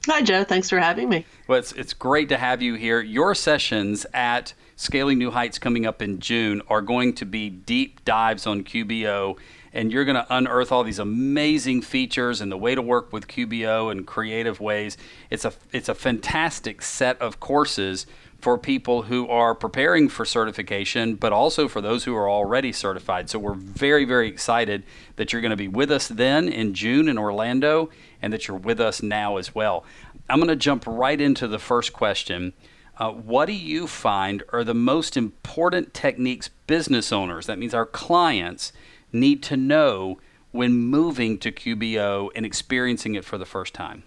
Hi, 0.07 0.21
Joe. 0.21 0.43
Thanks 0.45 0.69
for 0.69 0.79
having 0.79 1.09
me. 1.09 1.25
Well, 1.47 1.59
it's, 1.59 1.73
it's 1.73 1.93
great 1.93 2.29
to 2.29 2.37
have 2.37 2.61
you 2.61 2.75
here. 2.75 3.01
Your 3.01 3.35
sessions 3.35 4.05
at 4.13 4.53
Scaling 4.77 5.17
New 5.17 5.31
Heights 5.31 5.59
coming 5.59 5.85
up 5.85 6.01
in 6.01 6.19
June 6.19 6.61
are 6.69 6.81
going 6.81 7.13
to 7.15 7.25
be 7.25 7.49
deep 7.49 8.05
dives 8.05 8.47
on 8.47 8.63
QBO, 8.63 9.37
and 9.73 9.91
you're 9.91 10.05
going 10.05 10.15
to 10.15 10.25
unearth 10.29 10.71
all 10.71 10.83
these 10.83 10.99
amazing 10.99 11.81
features 11.81 12.39
and 12.39 12.49
the 12.49 12.57
way 12.57 12.73
to 12.73 12.81
work 12.81 13.11
with 13.11 13.27
QBO 13.27 13.91
in 13.91 14.05
creative 14.05 14.61
ways. 14.61 14.95
It's 15.29 15.43
a 15.43 15.51
it's 15.73 15.89
a 15.89 15.95
fantastic 15.95 16.81
set 16.81 17.21
of 17.21 17.39
courses 17.41 18.05
for 18.39 18.57
people 18.57 19.03
who 19.03 19.27
are 19.27 19.55
preparing 19.55 20.09
for 20.09 20.23
certification, 20.23 21.15
but 21.15 21.33
also 21.33 21.67
for 21.67 21.81
those 21.81 22.03
who 22.03 22.15
are 22.15 22.29
already 22.29 22.71
certified. 22.71 23.29
So 23.29 23.39
we're 23.39 23.55
very, 23.55 24.05
very 24.05 24.27
excited 24.27 24.83
that 25.15 25.33
you're 25.33 25.41
going 25.41 25.51
to 25.51 25.57
be 25.57 25.67
with 25.67 25.91
us 25.91 26.07
then 26.07 26.47
in 26.47 26.73
June 26.73 27.09
in 27.09 27.17
Orlando 27.17 27.89
and 28.21 28.31
that 28.31 28.47
you're 28.47 28.57
with 28.57 28.79
us 28.79 29.01
now 29.01 29.37
as 29.37 29.55
well. 29.55 29.83
I'm 30.29 30.39
going 30.39 30.49
to 30.49 30.55
jump 30.55 30.83
right 30.85 31.19
into 31.19 31.47
the 31.47 31.59
first 31.59 31.93
question. 31.93 32.53
Uh, 32.97 33.11
what 33.11 33.45
do 33.45 33.53
you 33.53 33.87
find 33.87 34.43
are 34.49 34.63
the 34.63 34.73
most 34.73 35.17
important 35.17 35.93
techniques 35.93 36.49
business 36.67 37.11
owners, 37.11 37.45
that 37.45 37.59
means 37.59 37.73
our 37.73 37.85
clients, 37.85 38.71
need 39.11 39.41
to 39.43 39.57
know 39.57 40.19
when 40.51 40.73
moving 40.73 41.37
to 41.39 41.51
QBO 41.51 42.29
and 42.35 42.45
experiencing 42.45 43.15
it 43.15 43.25
for 43.25 43.37
the 43.37 43.45
first 43.45 43.73
time? 43.73 44.03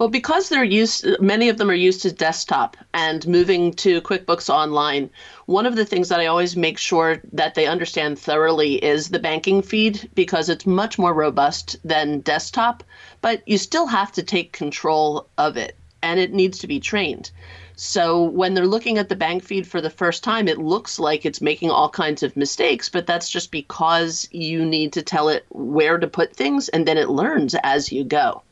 Well, 0.00 0.08
because 0.08 0.48
they're 0.48 0.64
used, 0.64 1.04
many 1.20 1.50
of 1.50 1.58
them 1.58 1.70
are 1.70 1.74
used 1.74 2.00
to 2.02 2.10
desktop 2.10 2.78
and 2.94 3.28
moving 3.28 3.74
to 3.74 4.00
QuickBooks 4.00 4.48
Online. 4.48 5.10
One 5.44 5.66
of 5.66 5.76
the 5.76 5.84
things 5.84 6.08
that 6.08 6.20
I 6.20 6.24
always 6.24 6.56
make 6.56 6.78
sure 6.78 7.20
that 7.34 7.54
they 7.54 7.66
understand 7.66 8.18
thoroughly 8.18 8.82
is 8.82 9.10
the 9.10 9.18
banking 9.18 9.60
feed 9.60 10.08
because 10.14 10.48
it's 10.48 10.64
much 10.64 10.98
more 10.98 11.12
robust 11.12 11.76
than 11.84 12.20
desktop, 12.20 12.82
but 13.20 13.46
you 13.46 13.58
still 13.58 13.86
have 13.88 14.10
to 14.12 14.22
take 14.22 14.52
control 14.52 15.28
of 15.36 15.58
it 15.58 15.76
and 16.02 16.18
it 16.18 16.32
needs 16.32 16.58
to 16.60 16.66
be 16.66 16.80
trained. 16.80 17.30
So 17.76 18.22
when 18.22 18.54
they're 18.54 18.66
looking 18.66 18.96
at 18.96 19.10
the 19.10 19.16
bank 19.16 19.44
feed 19.44 19.68
for 19.68 19.82
the 19.82 19.90
first 19.90 20.24
time, 20.24 20.48
it 20.48 20.56
looks 20.56 20.98
like 20.98 21.26
it's 21.26 21.42
making 21.42 21.70
all 21.70 21.90
kinds 21.90 22.22
of 22.22 22.38
mistakes, 22.38 22.88
but 22.88 23.06
that's 23.06 23.28
just 23.28 23.50
because 23.50 24.26
you 24.30 24.64
need 24.64 24.94
to 24.94 25.02
tell 25.02 25.28
it 25.28 25.44
where 25.50 25.98
to 25.98 26.08
put 26.08 26.34
things 26.34 26.70
and 26.70 26.88
then 26.88 26.96
it 26.96 27.10
learns 27.10 27.54
as 27.62 27.92
you 27.92 28.02
go. 28.02 28.42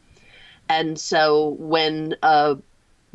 And 0.69 0.99
so 0.99 1.57
when 1.59 2.17
a 2.23 2.59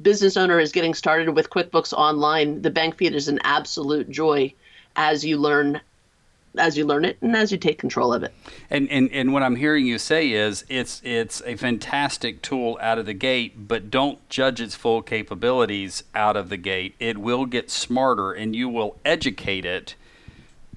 business 0.01 0.37
owner 0.37 0.59
is 0.59 0.71
getting 0.71 0.93
started 0.93 1.29
with 1.29 1.49
QuickBooks 1.49 1.93
Online, 1.93 2.61
the 2.61 2.71
bank 2.71 2.97
feed 2.97 3.13
is 3.13 3.27
an 3.27 3.39
absolute 3.43 4.09
joy 4.09 4.53
as 4.95 5.23
you 5.23 5.37
learn 5.37 5.81
as 6.55 6.77
you 6.77 6.85
learn 6.85 7.03
it 7.03 7.17
and 7.21 7.35
as 7.35 7.51
you 7.51 7.57
take 7.57 7.79
control 7.79 8.13
of 8.13 8.23
it. 8.23 8.31
And, 8.69 8.87
and 8.89 9.11
and 9.11 9.33
what 9.33 9.41
I'm 9.41 9.55
hearing 9.55 9.87
you 9.87 9.97
say 9.97 10.31
is 10.31 10.63
it's 10.69 11.01
it's 11.03 11.41
a 11.45 11.55
fantastic 11.55 12.41
tool 12.41 12.77
out 12.81 12.99
of 12.99 13.05
the 13.05 13.13
gate, 13.13 13.67
but 13.67 13.89
don't 13.89 14.27
judge 14.29 14.61
its 14.61 14.75
full 14.75 15.01
capabilities 15.01 16.03
out 16.13 16.37
of 16.37 16.49
the 16.49 16.57
gate. 16.57 16.95
It 16.99 17.17
will 17.17 17.45
get 17.45 17.71
smarter 17.71 18.31
and 18.31 18.55
you 18.55 18.69
will 18.69 18.97
educate 19.03 19.65
it 19.65 19.95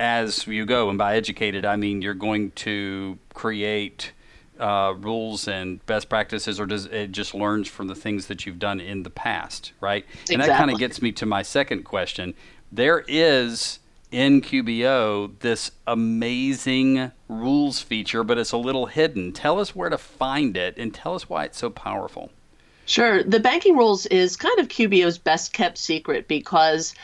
as 0.01 0.47
you 0.47 0.65
go. 0.65 0.89
And 0.89 0.99
by 0.99 1.17
educated 1.17 1.65
I 1.65 1.77
mean 1.77 2.01
you're 2.01 2.15
going 2.15 2.53
to 2.53 3.19
create 3.35 4.13
uh, 4.59 4.95
rules 4.97 5.49
and 5.49 5.85
best 5.87 6.09
practices, 6.09 6.59
or 6.59 6.67
does 6.67 6.87
it 6.87 7.13
just 7.13 7.35
learns 7.35 7.69
from 7.69 7.89
the 7.89 7.95
things 7.95 8.27
that 8.27 8.47
you've 8.47 8.59
done 8.59 8.81
in 8.81 9.03
the 9.03 9.11
past, 9.11 9.73
right? 9.81 10.05
Exactly. 10.09 10.35
And 10.35 10.43
that 10.43 10.59
kind 10.59 10.71
of 10.71 10.79
gets 10.79 11.03
me 11.03 11.13
to 11.13 11.27
my 11.27 11.43
second 11.43 11.85
question. 11.85 12.35
There 12.73 13.05
is 13.07 13.79
in 14.11 14.41
QBO 14.41 15.39
this 15.41 15.73
amazing 15.87 17.13
rules 17.29 17.81
feature, 17.81 18.25
but 18.25 18.39
it's 18.39 18.53
a 18.53 18.57
little 18.57 18.87
hidden. 18.87 19.33
Tell 19.33 19.61
us 19.61 19.75
where 19.75 19.91
to 19.91 19.99
find 19.99 20.57
it 20.57 20.77
and 20.77 20.95
tell 20.95 21.15
us 21.15 21.29
why 21.29 21.45
it's 21.45 21.59
so 21.59 21.71
powerful. 21.71 22.31
Sure. 22.87 23.23
The 23.23 23.41
banking 23.41 23.77
rules 23.77 24.07
is 24.07 24.37
kind 24.37 24.59
of 24.61 24.69
QBO's 24.69 25.19
best 25.19 25.53
kept 25.53 25.77
secret 25.77 26.29
because 26.29 26.95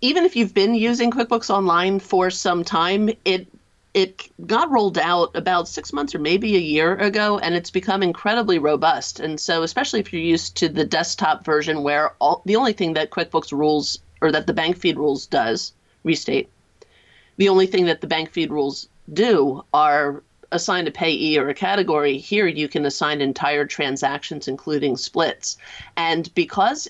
even 0.00 0.24
if 0.24 0.34
you've 0.34 0.54
been 0.54 0.74
using 0.74 1.10
QuickBooks 1.10 1.50
Online 1.50 2.00
for 2.00 2.30
some 2.30 2.64
time, 2.64 3.10
it 3.24 3.46
it 3.96 4.30
got 4.46 4.70
rolled 4.70 4.98
out 4.98 5.34
about 5.34 5.66
six 5.66 5.90
months 5.90 6.14
or 6.14 6.18
maybe 6.18 6.54
a 6.54 6.60
year 6.60 6.96
ago, 6.96 7.38
and 7.38 7.54
it's 7.54 7.70
become 7.70 8.02
incredibly 8.02 8.58
robust. 8.58 9.20
And 9.20 9.40
so, 9.40 9.62
especially 9.62 10.00
if 10.00 10.12
you're 10.12 10.20
used 10.20 10.54
to 10.58 10.68
the 10.68 10.84
desktop 10.84 11.46
version, 11.46 11.82
where 11.82 12.10
all, 12.20 12.42
the 12.44 12.56
only 12.56 12.74
thing 12.74 12.92
that 12.92 13.08
QuickBooks 13.08 13.52
rules 13.52 13.98
or 14.20 14.30
that 14.32 14.46
the 14.46 14.52
bank 14.52 14.76
feed 14.76 14.98
rules 14.98 15.26
does 15.26 15.72
restate, 16.04 16.50
the 17.38 17.48
only 17.48 17.66
thing 17.66 17.86
that 17.86 18.02
the 18.02 18.06
bank 18.06 18.30
feed 18.30 18.50
rules 18.50 18.86
do 19.14 19.64
are 19.72 20.22
assign 20.52 20.86
a 20.86 20.90
payee 20.90 21.38
or 21.38 21.48
a 21.48 21.54
category. 21.54 22.18
Here, 22.18 22.46
you 22.46 22.68
can 22.68 22.84
assign 22.84 23.22
entire 23.22 23.64
transactions, 23.64 24.46
including 24.46 24.98
splits. 24.98 25.56
And 25.96 26.32
because 26.34 26.86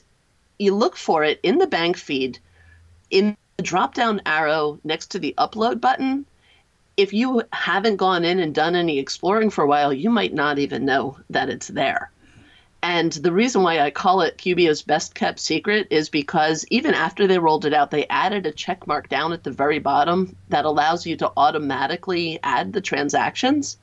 you 0.59 0.75
look 0.75 0.97
for 0.97 1.23
it 1.23 1.39
in 1.45 1.59
the 1.59 1.69
bank 1.69 1.99
feed, 1.99 2.41
in 3.11 3.37
the 3.59 3.63
drop 3.63 3.95
down 3.95 4.23
arrow 4.27 4.81
next 4.83 5.13
to 5.13 5.21
the 5.21 5.37
upload 5.39 5.81
button, 5.81 6.27
if 6.97 7.13
you 7.13 7.43
haven't 7.53 7.97
gone 7.97 8.25
in 8.25 8.39
and 8.39 8.55
done 8.55 8.75
any 8.75 8.99
exploring 8.99 9.51
for 9.51 9.63
a 9.63 9.67
while, 9.67 9.93
you 9.93 10.09
might 10.09 10.33
not 10.33 10.59
even 10.59 10.85
know 10.85 11.19
that 11.29 11.51
it's 11.51 11.69
there. 11.69 12.11
And 12.83 13.13
the 13.13 13.33
reason 13.33 13.63
why 13.63 13.81
I 13.81 13.91
call 13.91 14.21
it 14.21 14.39
QBO's 14.39 14.83
best 14.83 15.15
kept 15.15 15.39
secret 15.39 15.89
is 15.91 16.09
because 16.09 16.65
even 16.71 16.95
after 16.95 17.27
they 17.27 17.39
rolled 17.39 17.65
it 17.65 17.75
out, 17.75 17.91
they 17.91 18.07
added 18.07 18.47
a 18.47 18.53
check 18.53 18.87
mark 18.87 19.09
down 19.09 19.33
at 19.33 19.45
the 19.45 19.51
very 19.51 19.79
bottom 19.79 20.37
that 20.51 20.65
allows 20.65 21.07
you 21.07 21.17
to 21.17 21.33
automatically 21.37 22.39
add 22.43 22.73
the 22.73 22.81
transactions. 22.81 23.77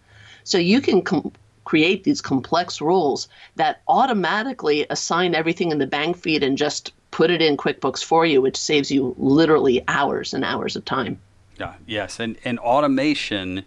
So 0.43 0.57
you 0.57 0.79
can 0.79 1.01
com- 1.01 1.33
create 1.65 2.03
these 2.03 2.21
complex 2.21 2.81
rules 2.81 3.27
that 3.55 3.81
automatically 3.87 4.85
assign 4.89 5.35
everything 5.35 5.71
in 5.71 5.79
the 5.79 5.87
bank 5.87 6.17
feed 6.17 6.43
and 6.43 6.57
just 6.57 6.93
put 7.11 7.29
it 7.29 7.41
in 7.41 7.57
QuickBooks 7.57 8.03
for 8.03 8.25
you, 8.25 8.41
which 8.41 8.57
saves 8.57 8.89
you 8.89 9.15
literally 9.17 9.83
hours 9.87 10.33
and 10.33 10.43
hours 10.43 10.75
of 10.75 10.85
time. 10.85 11.19
Yeah, 11.59 11.75
yes, 11.85 12.19
and 12.19 12.37
and 12.43 12.59
automation 12.59 13.65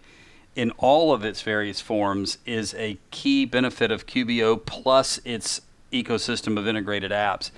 in 0.55 0.71
all 0.71 1.13
of 1.13 1.23
its 1.23 1.41
various 1.43 1.79
forms 1.79 2.39
is 2.45 2.73
a 2.73 2.97
key 3.11 3.45
benefit 3.45 3.91
of 3.91 4.07
QBO 4.07 4.65
plus 4.65 5.19
its 5.23 5.61
ecosystem 5.93 6.57
of 6.57 6.67
integrated 6.67 7.11
apps. 7.11 7.51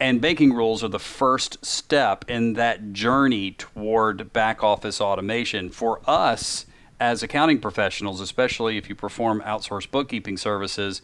And 0.00 0.20
banking 0.20 0.52
rules 0.52 0.82
are 0.82 0.88
the 0.88 0.98
first 0.98 1.64
step 1.64 2.24
in 2.28 2.54
that 2.54 2.92
journey 2.92 3.52
toward 3.52 4.32
back 4.32 4.62
office 4.62 5.00
automation. 5.00 5.70
For 5.70 6.00
us 6.06 6.66
as 6.98 7.22
accounting 7.22 7.60
professionals, 7.60 8.20
especially 8.20 8.78
if 8.78 8.88
you 8.88 8.94
perform 8.94 9.42
outsourced 9.42 9.90
bookkeeping 9.90 10.36
services, 10.36 11.02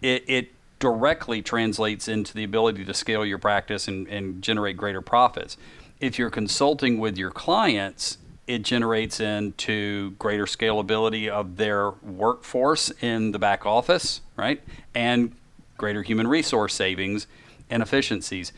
it, 0.00 0.24
it 0.26 0.52
directly 0.78 1.42
translates 1.42 2.08
into 2.08 2.34
the 2.34 2.44
ability 2.44 2.84
to 2.84 2.94
scale 2.94 3.24
your 3.24 3.38
practice 3.38 3.86
and, 3.86 4.08
and 4.08 4.42
generate 4.42 4.76
greater 4.76 5.00
profits. 5.00 5.56
If 6.00 6.18
you're 6.18 6.30
consulting 6.30 6.98
with 6.98 7.16
your 7.16 7.30
clients, 7.30 8.18
it 8.46 8.62
generates 8.62 9.20
into 9.20 10.10
greater 10.12 10.46
scalability 10.46 11.28
of 11.28 11.56
their 11.56 11.90
workforce 12.02 12.90
in 13.00 13.32
the 13.32 13.38
back 13.38 13.64
office, 13.64 14.20
right? 14.36 14.60
And 14.94 15.34
greater 15.76 16.02
human 16.02 16.26
resource 16.26 16.74
savings 16.74 17.26
and 17.70 17.82
efficiencies. 17.82 18.52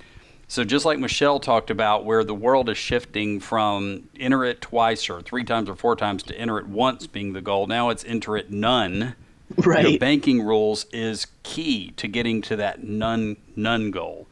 So, 0.46 0.64
just 0.64 0.84
like 0.84 0.98
Michelle 0.98 1.40
talked 1.40 1.70
about, 1.70 2.04
where 2.04 2.22
the 2.22 2.34
world 2.34 2.68
is 2.68 2.76
shifting 2.76 3.40
from 3.40 4.08
enter 4.18 4.44
it 4.44 4.60
twice 4.60 5.08
or 5.08 5.22
three 5.22 5.44
times 5.44 5.68
or 5.68 5.74
four 5.74 5.96
times 5.96 6.22
to 6.24 6.38
enter 6.38 6.58
it 6.58 6.66
once 6.66 7.06
being 7.06 7.32
the 7.32 7.40
goal, 7.40 7.66
now 7.66 7.88
it's 7.88 8.04
enter 8.04 8.36
it 8.36 8.50
none. 8.50 9.16
Right. 9.58 9.84
Know, 9.84 9.98
banking 9.98 10.42
rules 10.42 10.86
is 10.90 11.26
key 11.42 11.90
to 11.98 12.08
getting 12.08 12.40
to 12.42 12.56
that 12.56 12.82
none 12.82 13.36
none 13.54 13.90
goal. 13.90 14.26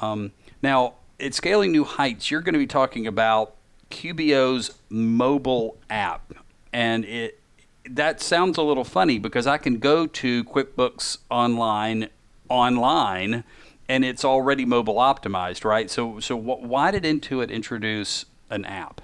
Um, 0.00 0.32
now, 0.62 0.94
at 1.20 1.34
Scaling 1.34 1.72
New 1.72 1.84
Heights, 1.84 2.30
you're 2.30 2.40
going 2.40 2.54
to 2.54 2.58
be 2.58 2.66
talking 2.66 3.06
about 3.06 3.54
QBO's 3.90 4.78
mobile 4.88 5.76
app, 5.88 6.32
and 6.72 7.04
it 7.04 7.40
that 7.88 8.20
sounds 8.20 8.58
a 8.58 8.62
little 8.62 8.84
funny 8.84 9.18
because 9.18 9.46
I 9.46 9.58
can 9.58 9.78
go 9.78 10.06
to 10.06 10.44
QuickBooks 10.44 11.18
Online 11.30 12.08
online, 12.50 13.44
and 13.88 14.04
it's 14.04 14.24
already 14.24 14.66
mobile 14.66 14.96
optimized, 14.96 15.64
right? 15.64 15.90
So, 15.90 16.20
so 16.20 16.36
wh- 16.36 16.62
why 16.62 16.90
did 16.90 17.04
Intuit 17.04 17.50
introduce 17.50 18.26
an 18.50 18.64
app? 18.66 19.00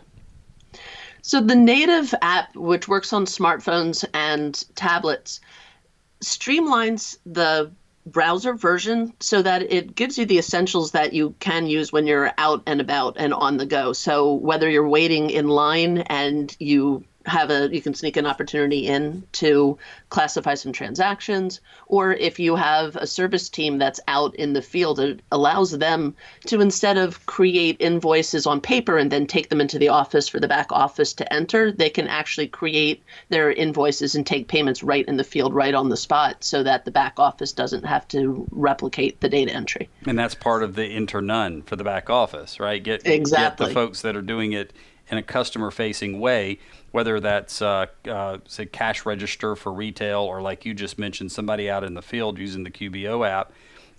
So 1.23 1.41
the 1.41 1.57
native 1.57 2.15
app, 2.23 2.55
which 2.55 2.87
works 2.87 3.13
on 3.13 3.25
smartphones 3.25 4.05
and 4.13 4.63
tablets, 4.75 5.41
streamlines 6.23 7.19
the 7.25 7.73
browser 8.07 8.55
version 8.55 9.13
so 9.21 9.43
that 9.43 9.63
it 9.73 9.95
gives 9.95 10.17
you 10.17 10.25
the 10.25 10.39
essentials 10.39 10.93
that 10.93 11.13
you 11.13 11.35
can 11.41 11.67
use 11.67 11.93
when 11.93 12.07
you're 12.07 12.33
out 12.39 12.63
and 12.67 12.81
about 12.81 13.17
and 13.19 13.35
on 13.35 13.57
the 13.57 13.67
go. 13.67 13.93
So 13.93 14.35
whether 14.35 14.71
you're 14.71 14.89
waiting 14.89 15.31
in 15.31 15.49
line 15.49 15.99
and 15.99 16.55
you 16.59 17.05
have 17.27 17.51
a 17.51 17.69
you 17.73 17.83
can 17.83 17.95
sneak 17.95 18.17
an 18.17 18.27
opportunity 18.27 18.87
in 18.87 19.23
to 19.33 19.79
classify 20.11 20.55
some 20.55 20.73
transactions 20.73 21.61
or 21.87 22.13
if 22.13 22.39
you 22.39 22.57
have 22.57 22.97
a 22.97 23.07
service 23.07 23.49
team 23.49 23.79
that's 23.79 24.01
out 24.09 24.35
in 24.37 24.53
the 24.53 24.63
field 24.63 25.01
it 25.01 25.21
allows 25.33 25.77
them 25.79 26.15
to 26.47 26.61
instead 26.61 26.97
of 26.97 27.25
create 27.27 27.77
invoices 27.81 28.47
on 28.47 28.61
paper 28.61 28.97
and 28.97 29.11
then 29.11 29.27
take 29.27 29.49
them 29.49 29.61
into 29.61 29.79
the 29.79 29.89
office 29.89 30.29
for 30.29 30.41
the 30.41 30.49
back 30.49 30.71
office 30.71 31.13
to 31.13 31.33
enter 31.33 31.73
they 31.73 31.91
can 31.91 32.07
actually 32.07 32.49
create 32.49 33.03
their 33.29 33.53
invoices 33.53 34.15
and 34.15 34.27
take 34.27 34.49
payments 34.49 34.83
right 34.83 35.07
in 35.07 35.17
the 35.17 35.25
field 35.25 35.55
right 35.55 35.75
on 35.75 35.89
the 35.89 35.97
spot 35.97 36.43
so 36.43 36.63
that 36.63 36.85
the 36.85 36.91
back 36.91 37.19
office 37.19 37.53
doesn't 37.53 37.85
have 37.85 38.07
to 38.09 38.47
replicate 38.51 39.21
the 39.21 39.29
data 39.29 39.53
entry. 39.53 39.89
And 40.07 40.19
that's 40.19 40.35
part 40.35 40.63
of 40.63 40.75
the 40.75 40.85
enter 40.85 41.21
none 41.21 41.63
for 41.63 41.77
the 41.77 41.85
back 41.85 42.11
office 42.11 42.61
right? 42.61 42.83
Get 42.83 43.07
exactly 43.07 43.67
get 43.67 43.69
the 43.69 43.75
folks 43.75 44.03
that 44.03 44.17
are 44.17 44.23
doing 44.23 44.53
it 44.53 44.73
in 45.09 45.19
a 45.19 45.23
customer 45.23 45.71
facing 45.71 46.19
way 46.19 46.59
whether 46.97 47.21
that's 47.21 47.61
uh, 47.61 47.85
uh, 48.09 48.39
say 48.49 48.65
cash 48.65 49.05
register 49.05 49.55
for 49.55 49.71
retail 49.71 50.21
or 50.21 50.41
like 50.41 50.65
you 50.65 50.73
just 50.73 50.99
mentioned, 50.99 51.31
somebody 51.31 51.69
out 51.69 51.85
in 51.85 51.93
the 51.93 52.01
field 52.01 52.39
using 52.39 52.65
the 52.65 52.71
QBO 52.71 53.29
app. 53.29 53.53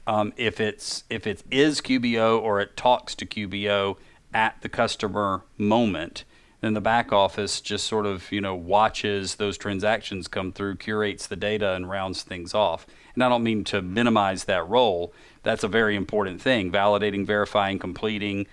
Um, 0.07 0.33
if 0.35 0.59
it's 0.59 1.03
if 1.07 1.27
it 1.27 1.43
is 1.51 1.79
QBO 1.79 2.41
or 2.41 2.59
it 2.59 2.75
talks 2.75 3.13
to 3.13 3.25
QBO 3.27 3.97
at 4.33 4.59
the 4.63 4.67
customer 4.67 5.43
moment, 5.59 6.23
then 6.61 6.73
the 6.73 6.81
back 6.81 7.13
office 7.13 7.61
just 7.61 7.85
sort 7.85 8.07
of 8.07 8.31
you 8.31 8.41
know 8.41 8.55
watches 8.55 9.35
those 9.35 9.59
transactions 9.59 10.27
come 10.27 10.51
through, 10.51 10.77
curates 10.77 11.27
the 11.27 11.35
data, 11.35 11.73
and 11.73 11.87
rounds 11.87 12.23
things 12.23 12.55
off. 12.55 12.87
And 13.13 13.23
I 13.23 13.29
don't 13.29 13.43
mean 13.43 13.63
to 13.65 13.83
minimize 13.83 14.45
that 14.45 14.67
role. 14.67 15.13
That's 15.43 15.63
a 15.63 15.67
very 15.67 15.95
important 15.95 16.41
thing: 16.41 16.71
validating, 16.71 17.27
verifying, 17.27 17.77
completing 17.77 18.47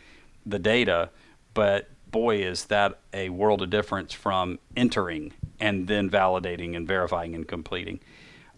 the 0.45 0.59
data. 0.59 1.09
But 1.55 1.89
boy, 2.15 2.37
is 2.37 2.67
that 2.67 3.01
a 3.13 3.29
world 3.29 3.61
of 3.61 3.71
difference 3.71 4.13
from 4.13 4.61
entering 4.77 5.33
and 5.59 5.89
then 5.89 6.09
validating 6.09 6.77
and 6.77 6.87
verifying 6.87 7.35
and 7.35 7.49
completing. 7.49 7.99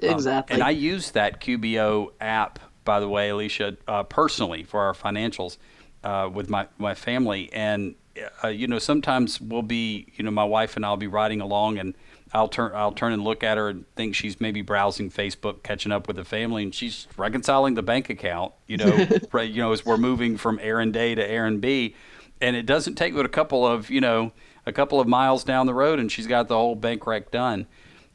Um, 0.02 0.10
exactly. 0.10 0.56
Um, 0.56 0.60
and 0.60 0.62
I 0.62 0.72
use 0.72 1.12
that 1.12 1.40
QBO 1.40 2.10
app, 2.20 2.58
by 2.84 3.00
the 3.00 3.08
way, 3.08 3.30
Alicia, 3.30 3.78
uh, 3.88 4.02
personally 4.02 4.62
for 4.62 4.80
our 4.82 4.92
financials 4.92 5.56
uh, 6.04 6.28
with 6.30 6.50
my, 6.50 6.68
my 6.76 6.94
family. 6.94 7.50
And, 7.50 7.94
uh, 8.44 8.48
you 8.48 8.66
know, 8.66 8.78
sometimes 8.78 9.40
we'll 9.40 9.62
be, 9.62 10.12
you 10.16 10.22
know, 10.22 10.30
my 10.30 10.44
wife 10.44 10.76
and 10.76 10.84
I'll 10.84 10.98
be 10.98 11.06
riding 11.06 11.40
along 11.40 11.78
and 11.78 11.94
I'll 12.34 12.48
turn 12.48 12.72
I'll 12.74 12.92
turn 12.92 13.14
and 13.14 13.24
look 13.24 13.42
at 13.42 13.56
her 13.56 13.70
and 13.70 13.86
think 13.94 14.14
she's 14.14 14.38
maybe 14.38 14.60
browsing 14.60 15.10
Facebook, 15.10 15.62
catching 15.62 15.92
up 15.92 16.08
with 16.08 16.16
the 16.16 16.24
family, 16.24 16.64
and 16.64 16.74
she's 16.74 17.06
reconciling 17.16 17.74
the 17.74 17.82
bank 17.82 18.10
account. 18.10 18.52
You 18.66 18.78
know, 18.78 19.06
right, 19.32 19.48
you 19.48 19.62
know, 19.62 19.72
as 19.72 19.86
we're 19.86 19.96
moving 19.96 20.36
from 20.36 20.58
errand 20.60 20.96
A 20.96 21.14
to 21.14 21.24
errand 21.24 21.60
B, 21.60 21.94
and 22.40 22.56
it 22.56 22.66
doesn't 22.66 22.94
take 22.94 23.14
but 23.14 23.26
a 23.26 23.30
couple 23.30 23.66
of 23.66 23.90
you 23.90 24.00
know 24.00 24.32
a 24.66 24.72
couple 24.72 25.00
of 25.00 25.06
miles 25.06 25.44
down 25.44 25.66
the 25.66 25.74
road, 25.74 25.98
and 25.98 26.10
she's 26.10 26.26
got 26.26 26.48
the 26.48 26.56
whole 26.56 26.74
bank 26.74 27.06
rec 27.06 27.30
done. 27.30 27.66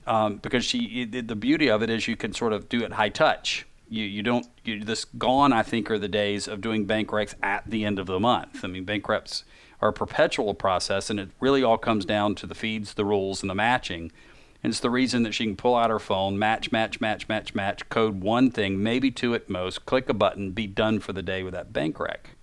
Um, 0.07 0.37
because 0.37 0.65
she 0.65 1.05
the 1.05 1.35
beauty 1.35 1.69
of 1.69 1.83
it 1.83 1.89
is 1.89 2.07
you 2.07 2.15
can 2.15 2.33
sort 2.33 2.53
of 2.53 2.67
do 2.69 2.83
it 2.83 2.93
high 2.93 3.09
touch. 3.09 3.65
You 3.87 4.03
you 4.03 4.23
don't 4.23 4.47
you, 4.63 4.83
this 4.83 5.05
gone 5.05 5.53
I 5.53 5.63
think 5.63 5.91
are 5.91 5.99
the 5.99 6.07
days 6.07 6.47
of 6.47 6.61
doing 6.61 6.85
bank 6.85 7.09
recs 7.09 7.35
at 7.43 7.69
the 7.69 7.85
end 7.85 7.99
of 7.99 8.07
the 8.07 8.19
month. 8.19 8.63
I 8.63 8.67
mean 8.67 8.83
bank 8.83 9.05
recs 9.05 9.43
are 9.79 9.89
a 9.89 9.93
perpetual 9.93 10.53
process, 10.53 11.09
and 11.09 11.19
it 11.19 11.29
really 11.39 11.63
all 11.63 11.77
comes 11.77 12.05
down 12.05 12.35
to 12.35 12.47
the 12.47 12.55
feeds, 12.55 12.93
the 12.93 13.05
rules, 13.05 13.41
and 13.41 13.49
the 13.49 13.55
matching. 13.55 14.11
And 14.63 14.69
it's 14.71 14.79
the 14.79 14.91
reason 14.91 15.23
that 15.23 15.33
she 15.33 15.45
can 15.45 15.55
pull 15.55 15.75
out 15.75 15.89
her 15.89 15.97
phone, 15.97 16.37
match, 16.37 16.71
match, 16.71 17.01
match, 17.01 17.27
match, 17.27 17.55
match, 17.55 17.89
code 17.89 18.21
one 18.21 18.51
thing, 18.51 18.81
maybe 18.81 19.09
two 19.09 19.33
at 19.33 19.49
most, 19.49 19.87
click 19.87 20.07
a 20.07 20.13
button, 20.13 20.51
be 20.51 20.67
done 20.67 20.99
for 20.99 21.13
the 21.13 21.23
day 21.23 21.41
with 21.41 21.55
that 21.55 21.73
bank 21.73 21.99
rec. 21.99 22.35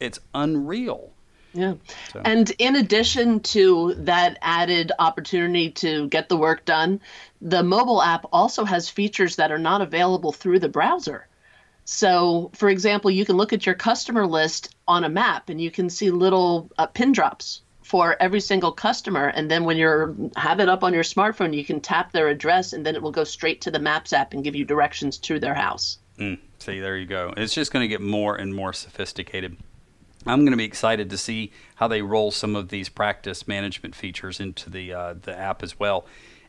It's 0.00 0.18
unreal. 0.34 1.11
Yeah. 1.54 1.74
So. 2.12 2.22
And 2.24 2.50
in 2.58 2.76
addition 2.76 3.40
to 3.40 3.94
that 3.98 4.38
added 4.40 4.92
opportunity 4.98 5.70
to 5.70 6.08
get 6.08 6.28
the 6.28 6.36
work 6.36 6.64
done, 6.64 7.00
the 7.40 7.62
mobile 7.62 8.02
app 8.02 8.26
also 8.32 8.64
has 8.64 8.88
features 8.88 9.36
that 9.36 9.52
are 9.52 9.58
not 9.58 9.82
available 9.82 10.32
through 10.32 10.60
the 10.60 10.68
browser. 10.68 11.26
So, 11.84 12.50
for 12.54 12.68
example, 12.68 13.10
you 13.10 13.24
can 13.24 13.36
look 13.36 13.52
at 13.52 13.66
your 13.66 13.74
customer 13.74 14.26
list 14.26 14.74
on 14.86 15.04
a 15.04 15.08
map 15.08 15.48
and 15.48 15.60
you 15.60 15.70
can 15.70 15.90
see 15.90 16.10
little 16.10 16.70
uh, 16.78 16.86
pin 16.86 17.12
drops 17.12 17.62
for 17.82 18.16
every 18.20 18.40
single 18.40 18.72
customer 18.72 19.26
and 19.26 19.50
then 19.50 19.64
when 19.64 19.76
you 19.76 20.30
have 20.36 20.60
it 20.60 20.68
up 20.68 20.84
on 20.84 20.94
your 20.94 21.02
smartphone 21.02 21.54
you 21.54 21.64
can 21.64 21.80
tap 21.80 22.12
their 22.12 22.28
address 22.28 22.72
and 22.72 22.86
then 22.86 22.94
it 22.94 23.02
will 23.02 23.10
go 23.10 23.24
straight 23.24 23.60
to 23.60 23.70
the 23.70 23.78
maps 23.78 24.12
app 24.12 24.32
and 24.32 24.44
give 24.44 24.54
you 24.54 24.64
directions 24.64 25.18
to 25.18 25.40
their 25.40 25.52
house 25.52 25.98
mm, 26.16 26.38
see 26.58 26.80
there 26.80 26.96
you 26.96 27.06
go 27.06 27.34
it's 27.36 27.52
just 27.52 27.72
going 27.72 27.82
to 27.82 27.88
get 27.88 28.00
more 28.00 28.36
and 28.36 28.54
more 28.54 28.72
sophisticated 28.72 29.56
I'm 30.26 30.40
going 30.40 30.52
to 30.52 30.56
be 30.56 30.64
excited 30.64 31.10
to 31.10 31.18
see 31.18 31.52
how 31.76 31.88
they 31.88 32.02
roll 32.02 32.30
some 32.30 32.54
of 32.56 32.68
these 32.68 32.88
practice 32.88 33.48
management 33.48 33.94
features 33.94 34.40
into 34.40 34.70
the 34.70 34.92
uh, 34.92 35.14
the 35.20 35.36
app 35.36 35.62
as 35.62 35.78
well. 35.78 36.06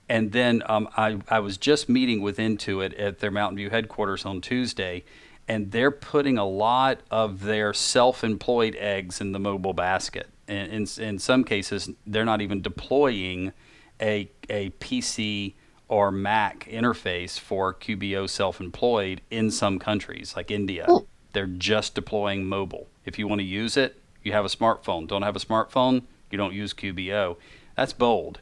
And 0.10 0.32
then 0.32 0.64
um, 0.66 0.90
I, 0.98 1.20
I 1.30 1.40
was 1.40 1.58
just 1.58 1.88
meeting 1.88 2.22
with 2.22 2.38
Intuit 2.38 2.94
at 3.00 3.20
their 3.20 3.32
Mountain 3.32 3.58
View 3.58 3.70
headquarters 3.70 4.26
on 4.26 4.42
Tuesday, 4.42 5.06
and 5.48 5.72
they're 5.72 5.92
putting 5.92 6.38
a 6.38 6.46
lot 6.46 7.02
of 7.10 7.42
their 7.42 7.74
self-employed 7.74 8.76
eggs 8.76 9.22
in 9.22 9.32
the 9.32 9.40
mobile 9.40 9.74
basket. 9.74 10.30
And 10.48 10.72
in, 10.72 10.88
in 11.02 11.20
some 11.20 11.44
cases, 11.46 11.90
they're 12.06 12.26
not 12.26 12.42
even 12.42 12.62
deploying 12.62 13.54
a, 14.02 14.30
a 14.50 14.72
PC 14.72 15.54
or 15.88 16.12
Mac 16.12 16.68
interface 16.70 17.40
for 17.40 17.74
QBO 17.74 18.30
self-employed 18.30 19.22
in 19.32 19.52
some 19.52 19.80
countries, 19.80 20.34
like 20.36 20.52
India. 20.52 20.86
They're 21.34 21.48
just 21.48 21.96
deploying 21.96 22.46
mobile. 22.46 22.88
If 23.06 23.19
you 23.19 23.28
want 23.28 23.39
to 23.39 23.46
use 23.46 23.76
it, 23.76 24.02
you 24.24 24.32
have 24.32 24.46
a 24.46 24.50
smartphone. 24.50 25.08
Don't 25.08 25.24
have 25.24 25.36
a 25.36 25.39
smartphone, 25.39 26.04
you 26.32 26.38
don't 26.38 26.54
use 26.54 26.74
QBO. 26.74 27.38
That's 27.76 27.93
bold. 27.93 28.39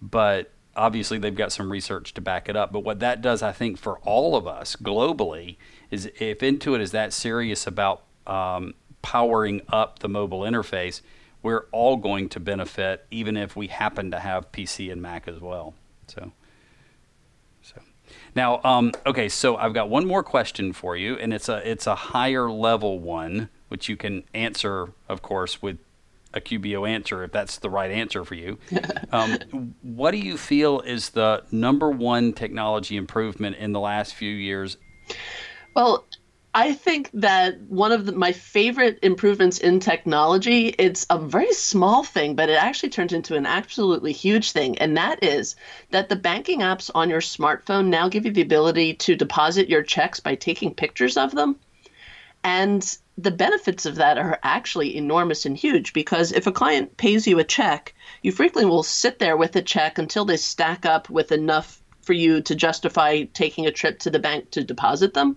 But 0.00 0.50
obviously 0.78 1.18
they've 1.18 1.34
got 1.34 1.52
some 1.52 1.70
research 1.70 2.14
to 2.14 2.20
back 2.20 2.48
it 2.48 2.56
up. 2.56 2.72
But 2.72 2.80
what 2.80 3.00
that 3.00 3.20
does, 3.20 3.42
I 3.42 3.52
think, 3.52 3.78
for 3.78 3.98
all 4.00 4.36
of 4.36 4.46
us 4.46 4.76
globally 4.76 5.56
is 5.90 6.06
if 6.18 6.38
Intuit 6.38 6.80
is 6.80 6.92
that 6.92 7.12
serious 7.12 7.66
about 7.66 8.04
um, 8.26 8.74
powering 9.02 9.62
up 9.68 9.98
the 9.98 10.08
mobile 10.08 10.40
interface, 10.40 11.02
we're 11.42 11.66
all 11.72 11.96
going 11.96 12.28
to 12.30 12.40
benefit, 12.40 13.06
even 13.10 13.36
if 13.36 13.56
we 13.56 13.68
happen 13.68 14.10
to 14.10 14.20
have 14.20 14.50
PC 14.52 14.90
and 14.90 15.02
Mac 15.02 15.28
as 15.28 15.40
well. 15.40 15.74
So. 16.06 16.32
Now, 18.34 18.60
um, 18.64 18.92
okay, 19.06 19.28
so 19.28 19.56
I've 19.56 19.74
got 19.74 19.88
one 19.88 20.06
more 20.06 20.22
question 20.22 20.72
for 20.72 20.96
you, 20.96 21.16
and 21.16 21.32
it's 21.32 21.48
a 21.48 21.68
it's 21.68 21.86
a 21.86 21.94
higher 21.94 22.50
level 22.50 22.98
one, 22.98 23.48
which 23.68 23.88
you 23.88 23.96
can 23.96 24.24
answer, 24.34 24.92
of 25.08 25.22
course, 25.22 25.62
with 25.62 25.78
a 26.34 26.40
QBO 26.40 26.88
answer 26.88 27.24
if 27.24 27.32
that's 27.32 27.58
the 27.58 27.70
right 27.70 27.90
answer 27.90 28.24
for 28.24 28.34
you. 28.34 28.58
Um, 29.10 29.74
what 29.80 30.10
do 30.10 30.18
you 30.18 30.36
feel 30.36 30.80
is 30.80 31.10
the 31.10 31.42
number 31.50 31.90
one 31.90 32.34
technology 32.34 32.98
improvement 32.98 33.56
in 33.56 33.72
the 33.72 33.80
last 33.80 34.14
few 34.14 34.30
years? 34.30 34.76
Well, 35.74 36.04
I 36.54 36.72
think 36.72 37.10
that 37.12 37.60
one 37.62 37.92
of 37.92 38.06
the, 38.06 38.12
my 38.12 38.32
favorite 38.32 38.98
improvements 39.02 39.58
in 39.58 39.80
technology, 39.80 40.68
it's 40.78 41.06
a 41.10 41.18
very 41.18 41.52
small 41.52 42.02
thing, 42.02 42.34
but 42.34 42.48
it 42.48 42.54
actually 42.54 42.88
turns 42.88 43.12
into 43.12 43.36
an 43.36 43.44
absolutely 43.44 44.12
huge 44.12 44.52
thing. 44.52 44.78
And 44.78 44.96
that 44.96 45.22
is 45.22 45.56
that 45.90 46.08
the 46.08 46.16
banking 46.16 46.60
apps 46.60 46.90
on 46.94 47.10
your 47.10 47.20
smartphone 47.20 47.86
now 47.86 48.08
give 48.08 48.24
you 48.24 48.32
the 48.32 48.42
ability 48.42 48.94
to 48.94 49.14
deposit 49.14 49.68
your 49.68 49.82
checks 49.82 50.20
by 50.20 50.34
taking 50.34 50.74
pictures 50.74 51.16
of 51.16 51.34
them. 51.34 51.56
And 52.42 52.96
the 53.18 53.30
benefits 53.30 53.84
of 53.84 53.96
that 53.96 54.16
are 54.16 54.38
actually 54.42 54.96
enormous 54.96 55.44
and 55.44 55.56
huge 55.56 55.92
because 55.92 56.32
if 56.32 56.46
a 56.46 56.52
client 56.52 56.96
pays 56.96 57.26
you 57.26 57.38
a 57.38 57.44
check, 57.44 57.94
you 58.22 58.32
frequently 58.32 58.70
will 58.70 58.82
sit 58.82 59.18
there 59.18 59.36
with 59.36 59.54
a 59.56 59.62
check 59.62 59.98
until 59.98 60.24
they 60.24 60.36
stack 60.36 60.86
up 60.86 61.10
with 61.10 61.30
enough 61.30 61.82
for 62.00 62.14
you 62.14 62.40
to 62.40 62.54
justify 62.54 63.24
taking 63.34 63.66
a 63.66 63.72
trip 63.72 63.98
to 63.98 64.10
the 64.10 64.18
bank 64.18 64.50
to 64.52 64.64
deposit 64.64 65.14
them. 65.14 65.36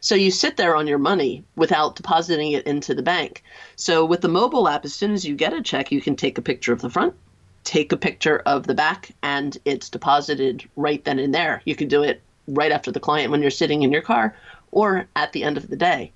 So 0.00 0.14
you 0.14 0.30
sit 0.30 0.56
there 0.56 0.76
on 0.76 0.86
your 0.86 0.98
money 0.98 1.44
without 1.56 1.96
depositing 1.96 2.52
it 2.52 2.66
into 2.66 2.94
the 2.94 3.02
bank. 3.02 3.42
So 3.76 4.04
with 4.04 4.22
the 4.22 4.28
mobile 4.28 4.68
app, 4.68 4.84
as 4.84 4.94
soon 4.94 5.12
as 5.12 5.24
you 5.24 5.34
get 5.34 5.52
a 5.52 5.62
check, 5.62 5.92
you 5.92 6.00
can 6.00 6.16
take 6.16 6.38
a 6.38 6.42
picture 6.42 6.72
of 6.72 6.80
the 6.80 6.90
front, 6.90 7.14
take 7.64 7.92
a 7.92 7.96
picture 7.96 8.38
of 8.46 8.66
the 8.66 8.74
back, 8.74 9.10
and 9.22 9.58
it's 9.64 9.90
deposited 9.90 10.68
right 10.76 11.04
then 11.04 11.18
and 11.18 11.34
there. 11.34 11.62
You 11.64 11.76
can 11.76 11.88
do 11.88 12.02
it 12.02 12.22
right 12.48 12.72
after 12.72 12.90
the 12.90 13.00
client 13.00 13.30
when 13.30 13.42
you're 13.42 13.50
sitting 13.50 13.82
in 13.82 13.92
your 13.92 14.02
car 14.02 14.34
or 14.72 15.06
at 15.16 15.32
the 15.32 15.44
end 15.44 15.56
of 15.56 15.68
the 15.68 15.76
day. 15.76 16.12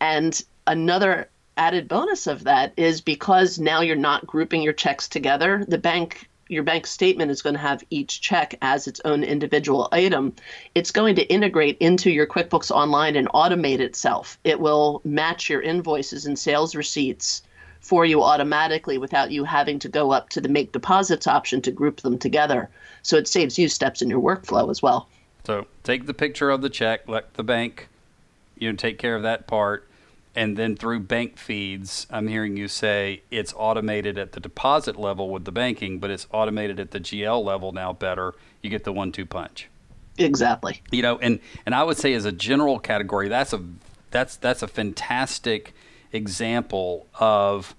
And 0.00 0.42
another 0.66 1.28
added 1.56 1.88
bonus 1.88 2.26
of 2.26 2.44
that 2.44 2.72
is 2.76 3.00
because 3.00 3.58
now 3.58 3.80
you're 3.80 3.96
not 3.96 4.26
grouping 4.26 4.62
your 4.62 4.72
checks 4.72 5.08
together, 5.08 5.64
the 5.68 5.78
bank 5.78 6.28
your 6.48 6.62
bank 6.62 6.86
statement 6.86 7.30
is 7.30 7.42
going 7.42 7.54
to 7.54 7.60
have 7.60 7.84
each 7.90 8.20
check 8.20 8.56
as 8.62 8.86
its 8.86 9.00
own 9.04 9.24
individual 9.24 9.88
item. 9.92 10.34
It's 10.74 10.90
going 10.90 11.16
to 11.16 11.22
integrate 11.32 11.78
into 11.78 12.10
your 12.10 12.26
QuickBooks 12.26 12.70
Online 12.70 13.16
and 13.16 13.28
automate 13.30 13.80
itself. 13.80 14.38
It 14.44 14.60
will 14.60 15.00
match 15.04 15.48
your 15.48 15.62
invoices 15.62 16.26
and 16.26 16.38
sales 16.38 16.74
receipts 16.74 17.42
for 17.80 18.06
you 18.06 18.22
automatically 18.22 18.98
without 18.98 19.30
you 19.30 19.44
having 19.44 19.78
to 19.78 19.88
go 19.88 20.10
up 20.10 20.30
to 20.30 20.40
the 20.40 20.48
make 20.48 20.72
deposits 20.72 21.26
option 21.26 21.60
to 21.62 21.70
group 21.70 22.00
them 22.00 22.18
together. 22.18 22.70
So 23.02 23.16
it 23.16 23.28
saves 23.28 23.58
you 23.58 23.68
steps 23.68 24.00
in 24.00 24.08
your 24.08 24.20
workflow 24.20 24.70
as 24.70 24.82
well. 24.82 25.08
So 25.44 25.66
take 25.82 26.06
the 26.06 26.14
picture 26.14 26.50
of 26.50 26.62
the 26.62 26.70
check, 26.70 27.06
let 27.08 27.34
the 27.34 27.42
bank 27.42 27.88
you 28.58 28.70
know 28.70 28.76
take 28.76 28.98
care 28.98 29.16
of 29.16 29.22
that 29.22 29.46
part 29.46 29.88
and 30.34 30.56
then 30.56 30.76
through 30.76 31.00
bank 31.00 31.38
feeds, 31.38 32.06
I'm 32.10 32.26
hearing 32.26 32.56
you 32.56 32.66
say 32.66 33.22
it's 33.30 33.54
automated 33.56 34.18
at 34.18 34.32
the 34.32 34.40
deposit 34.40 34.98
level 34.98 35.30
with 35.30 35.44
the 35.44 35.52
banking, 35.52 36.00
but 36.00 36.10
it's 36.10 36.26
automated 36.32 36.80
at 36.80 36.90
the 36.90 37.00
GL 37.00 37.44
level 37.44 37.72
now 37.72 37.92
better. 37.92 38.34
You 38.60 38.70
get 38.70 38.84
the 38.84 38.92
one 38.92 39.12
two 39.12 39.26
punch. 39.26 39.68
Exactly. 40.18 40.82
You 40.90 41.02
know, 41.02 41.18
and 41.18 41.40
and 41.66 41.74
I 41.74 41.84
would 41.84 41.96
say 41.96 42.14
as 42.14 42.24
a 42.24 42.32
general 42.32 42.78
category, 42.78 43.28
that's 43.28 43.52
a 43.52 43.62
that's 44.10 44.36
that's 44.36 44.62
a 44.62 44.68
fantastic 44.68 45.74
example 46.12 47.06
of 47.18 47.74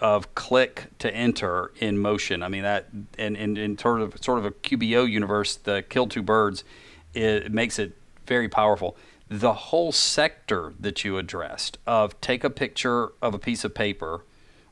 of 0.00 0.34
click 0.34 0.86
to 0.98 1.14
enter 1.14 1.70
in 1.78 1.98
motion. 1.98 2.42
I 2.42 2.48
mean 2.48 2.62
that 2.62 2.88
and 3.18 3.36
in, 3.36 3.56
in 3.56 3.78
sort 3.78 4.00
of 4.00 4.22
sort 4.22 4.38
of 4.38 4.46
a 4.46 4.50
QBO 4.50 5.08
universe, 5.08 5.56
the 5.56 5.84
kill 5.88 6.08
two 6.08 6.22
birds, 6.22 6.64
it 7.12 7.52
makes 7.52 7.78
it 7.78 7.96
very 8.26 8.48
powerful 8.48 8.96
the 9.28 9.52
whole 9.54 9.92
sector 9.92 10.74
that 10.78 11.04
you 11.04 11.18
addressed 11.18 11.78
of 11.86 12.20
take 12.20 12.44
a 12.44 12.50
picture 12.50 13.12
of 13.22 13.34
a 13.34 13.38
piece 13.38 13.64
of 13.64 13.74
paper 13.74 14.24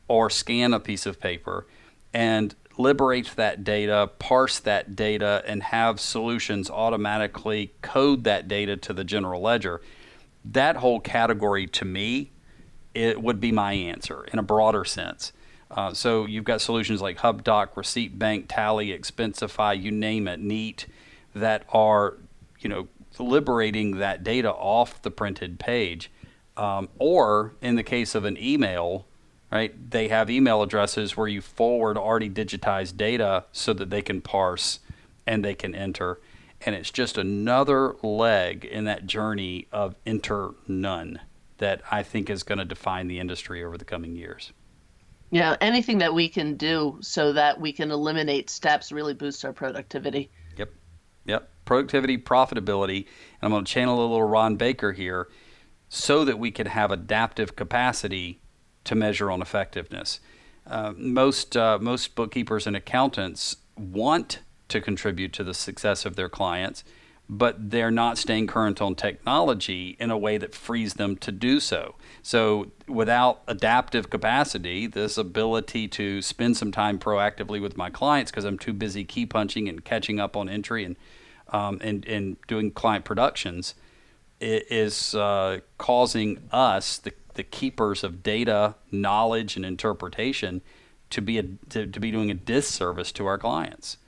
or 0.08 0.28
scan 0.28 0.74
a 0.74 0.80
piece 0.80 1.06
of 1.06 1.18
paper 1.18 1.66
and 2.12 2.54
liberate 2.78 3.32
that 3.36 3.64
data, 3.64 4.10
parse 4.18 4.58
that 4.60 4.94
data, 4.96 5.42
and 5.46 5.62
have 5.62 6.00
solutions 6.00 6.70
automatically 6.70 7.72
code 7.82 8.24
that 8.24 8.48
data 8.48 8.76
to 8.76 8.92
the 8.92 9.04
general 9.04 9.40
ledger. 9.40 9.80
That 10.44 10.76
whole 10.76 11.00
category 11.00 11.66
to 11.68 11.84
me, 11.84 12.30
it 12.94 13.22
would 13.22 13.40
be 13.40 13.52
my 13.52 13.72
answer 13.72 14.24
in 14.24 14.38
a 14.38 14.42
broader 14.42 14.84
sense. 14.84 15.32
Uh, 15.70 15.94
so 15.94 16.26
you've 16.26 16.44
got 16.44 16.60
solutions 16.60 17.00
like 17.00 17.18
HubDoc, 17.18 17.76
Receipt 17.76 18.18
Bank, 18.18 18.46
Tallie, 18.48 18.88
Expensify, 18.88 19.80
you 19.80 19.90
name 19.90 20.28
it, 20.28 20.40
Neat, 20.40 20.86
that 21.34 21.64
are 21.70 22.18
you 22.60 22.68
know 22.68 22.88
liberating 23.22 23.98
that 23.98 24.22
data 24.22 24.50
off 24.50 25.00
the 25.02 25.10
printed 25.10 25.58
page. 25.58 26.10
Um, 26.56 26.88
or 26.98 27.54
in 27.62 27.76
the 27.76 27.82
case 27.82 28.14
of 28.14 28.24
an 28.24 28.36
email, 28.38 29.06
right, 29.50 29.90
they 29.90 30.08
have 30.08 30.28
email 30.28 30.62
addresses 30.62 31.16
where 31.16 31.28
you 31.28 31.40
forward 31.40 31.96
already 31.96 32.28
digitized 32.28 32.96
data 32.96 33.44
so 33.52 33.72
that 33.72 33.90
they 33.90 34.02
can 34.02 34.20
parse 34.20 34.80
and 35.26 35.44
they 35.44 35.54
can 35.54 35.74
enter. 35.74 36.20
And 36.64 36.74
it's 36.74 36.90
just 36.90 37.16
another 37.16 37.96
leg 38.02 38.64
in 38.64 38.84
that 38.84 39.06
journey 39.06 39.66
of 39.72 39.96
enter 40.04 40.50
none 40.68 41.20
that 41.58 41.80
I 41.90 42.02
think 42.02 42.28
is 42.28 42.42
going 42.42 42.58
to 42.58 42.64
define 42.64 43.08
the 43.08 43.18
industry 43.18 43.64
over 43.64 43.78
the 43.78 43.84
coming 43.84 44.14
years. 44.14 44.52
Yeah, 45.30 45.56
anything 45.60 45.98
that 45.98 46.12
we 46.12 46.28
can 46.28 46.56
do 46.56 46.98
so 47.00 47.32
that 47.32 47.58
we 47.58 47.72
can 47.72 47.90
eliminate 47.90 48.50
steps 48.50 48.92
really 48.92 49.14
boosts 49.14 49.44
our 49.44 49.52
productivity. 49.52 50.30
Yep. 50.58 50.70
Yep 51.24 51.51
productivity, 51.64 52.18
profitability, 52.18 53.06
and 53.40 53.42
I'm 53.42 53.50
going 53.50 53.64
to 53.64 53.72
channel 53.72 53.98
a 53.98 54.02
little 54.02 54.22
Ron 54.22 54.56
Baker 54.56 54.92
here 54.92 55.28
so 55.88 56.24
that 56.24 56.38
we 56.38 56.50
can 56.50 56.66
have 56.66 56.90
adaptive 56.90 57.54
capacity 57.56 58.40
to 58.84 58.94
measure 58.94 59.30
on 59.30 59.42
effectiveness. 59.42 60.20
Uh, 60.66 60.92
most 60.96 61.56
uh, 61.56 61.78
most 61.80 62.14
bookkeepers 62.14 62.66
and 62.66 62.76
accountants 62.76 63.56
want 63.76 64.40
to 64.68 64.80
contribute 64.80 65.32
to 65.34 65.44
the 65.44 65.54
success 65.54 66.06
of 66.06 66.16
their 66.16 66.28
clients, 66.28 66.84
but 67.28 67.70
they're 67.70 67.90
not 67.90 68.16
staying 68.16 68.46
current 68.46 68.80
on 68.80 68.94
technology 68.94 69.96
in 69.98 70.10
a 70.10 70.18
way 70.18 70.38
that 70.38 70.54
frees 70.54 70.94
them 70.94 71.16
to 71.16 71.32
do 71.32 71.60
so. 71.60 71.94
So, 72.22 72.70
without 72.88 73.42
adaptive 73.46 74.08
capacity, 74.08 74.86
this 74.86 75.18
ability 75.18 75.88
to 75.88 76.22
spend 76.22 76.56
some 76.56 76.72
time 76.72 76.98
proactively 76.98 77.60
with 77.60 77.76
my 77.76 77.90
clients 77.90 78.30
because 78.30 78.44
I'm 78.44 78.58
too 78.58 78.72
busy 78.72 79.04
key 79.04 79.26
punching 79.26 79.68
and 79.68 79.84
catching 79.84 80.20
up 80.20 80.36
on 80.36 80.48
entry 80.48 80.84
and 80.84 80.96
um, 81.52 81.78
and, 81.82 82.04
and 82.06 82.36
doing 82.48 82.70
client 82.70 83.04
productions 83.04 83.74
is 84.40 85.14
uh, 85.14 85.60
causing 85.78 86.48
us, 86.50 86.98
the, 86.98 87.12
the 87.34 87.44
keepers 87.44 88.02
of 88.02 88.22
data, 88.22 88.74
knowledge, 88.90 89.56
and 89.56 89.64
interpretation, 89.64 90.62
to 91.10 91.20
be 91.20 91.38
a, 91.38 91.44
to, 91.68 91.86
to 91.86 92.00
be 92.00 92.10
doing 92.10 92.30
a 92.30 92.34
disservice 92.34 93.12
to 93.12 93.26
our 93.26 93.38
clients. 93.38 93.98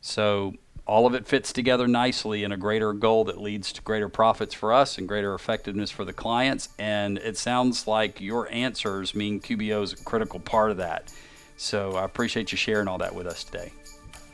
So 0.00 0.54
all 0.86 1.06
of 1.06 1.14
it 1.14 1.26
fits 1.26 1.52
together 1.52 1.86
nicely 1.86 2.44
in 2.44 2.52
a 2.52 2.56
greater 2.56 2.92
goal 2.92 3.24
that 3.24 3.40
leads 3.40 3.72
to 3.74 3.82
greater 3.82 4.08
profits 4.08 4.52
for 4.52 4.72
us 4.72 4.98
and 4.98 5.08
greater 5.08 5.34
effectiveness 5.34 5.90
for 5.90 6.04
the 6.04 6.12
clients. 6.12 6.68
And 6.78 7.18
it 7.18 7.38
sounds 7.38 7.86
like 7.86 8.20
your 8.20 8.50
answers 8.50 9.14
mean 9.14 9.40
QBO 9.40 9.82
is 9.82 9.92
a 9.92 9.96
critical 9.96 10.40
part 10.40 10.70
of 10.70 10.78
that. 10.78 11.12
So 11.56 11.92
I 11.92 12.04
appreciate 12.04 12.52
you 12.52 12.58
sharing 12.58 12.88
all 12.88 12.98
that 12.98 13.14
with 13.14 13.26
us 13.26 13.44
today. 13.44 13.72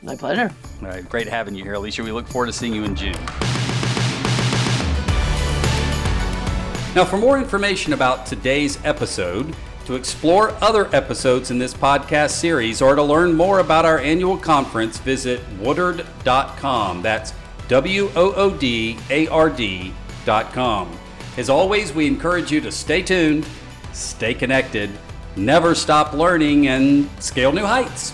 My 0.03 0.15
pleasure. 0.15 0.51
All 0.81 0.87
right, 0.87 1.07
great 1.07 1.27
having 1.27 1.55
you 1.55 1.63
here, 1.63 1.73
Alicia. 1.73 2.03
We 2.03 2.11
look 2.11 2.27
forward 2.27 2.47
to 2.47 2.53
seeing 2.53 2.73
you 2.73 2.83
in 2.83 2.95
June. 2.95 3.13
Now, 6.93 7.05
for 7.05 7.17
more 7.17 7.37
information 7.37 7.93
about 7.93 8.25
today's 8.25 8.83
episode, 8.83 9.55
to 9.85 9.95
explore 9.95 10.51
other 10.61 10.93
episodes 10.95 11.51
in 11.51 11.59
this 11.59 11.73
podcast 11.73 12.31
series, 12.31 12.81
or 12.81 12.95
to 12.95 13.03
learn 13.03 13.33
more 13.33 13.59
about 13.59 13.85
our 13.85 13.99
annual 13.99 14.37
conference, 14.37 14.97
visit 14.97 15.41
woodard.com. 15.59 17.01
That's 17.01 17.33
W 17.67 18.11
O 18.15 18.33
O 18.33 18.49
D 18.51 18.97
A 19.09 19.27
R 19.27 19.49
D.com. 19.49 20.99
As 21.37 21.49
always, 21.49 21.93
we 21.93 22.07
encourage 22.07 22.51
you 22.51 22.59
to 22.61 22.71
stay 22.71 23.01
tuned, 23.01 23.47
stay 23.93 24.33
connected, 24.33 24.89
never 25.35 25.73
stop 25.73 26.13
learning, 26.13 26.67
and 26.67 27.09
scale 27.19 27.51
new 27.53 27.65
heights. 27.65 28.13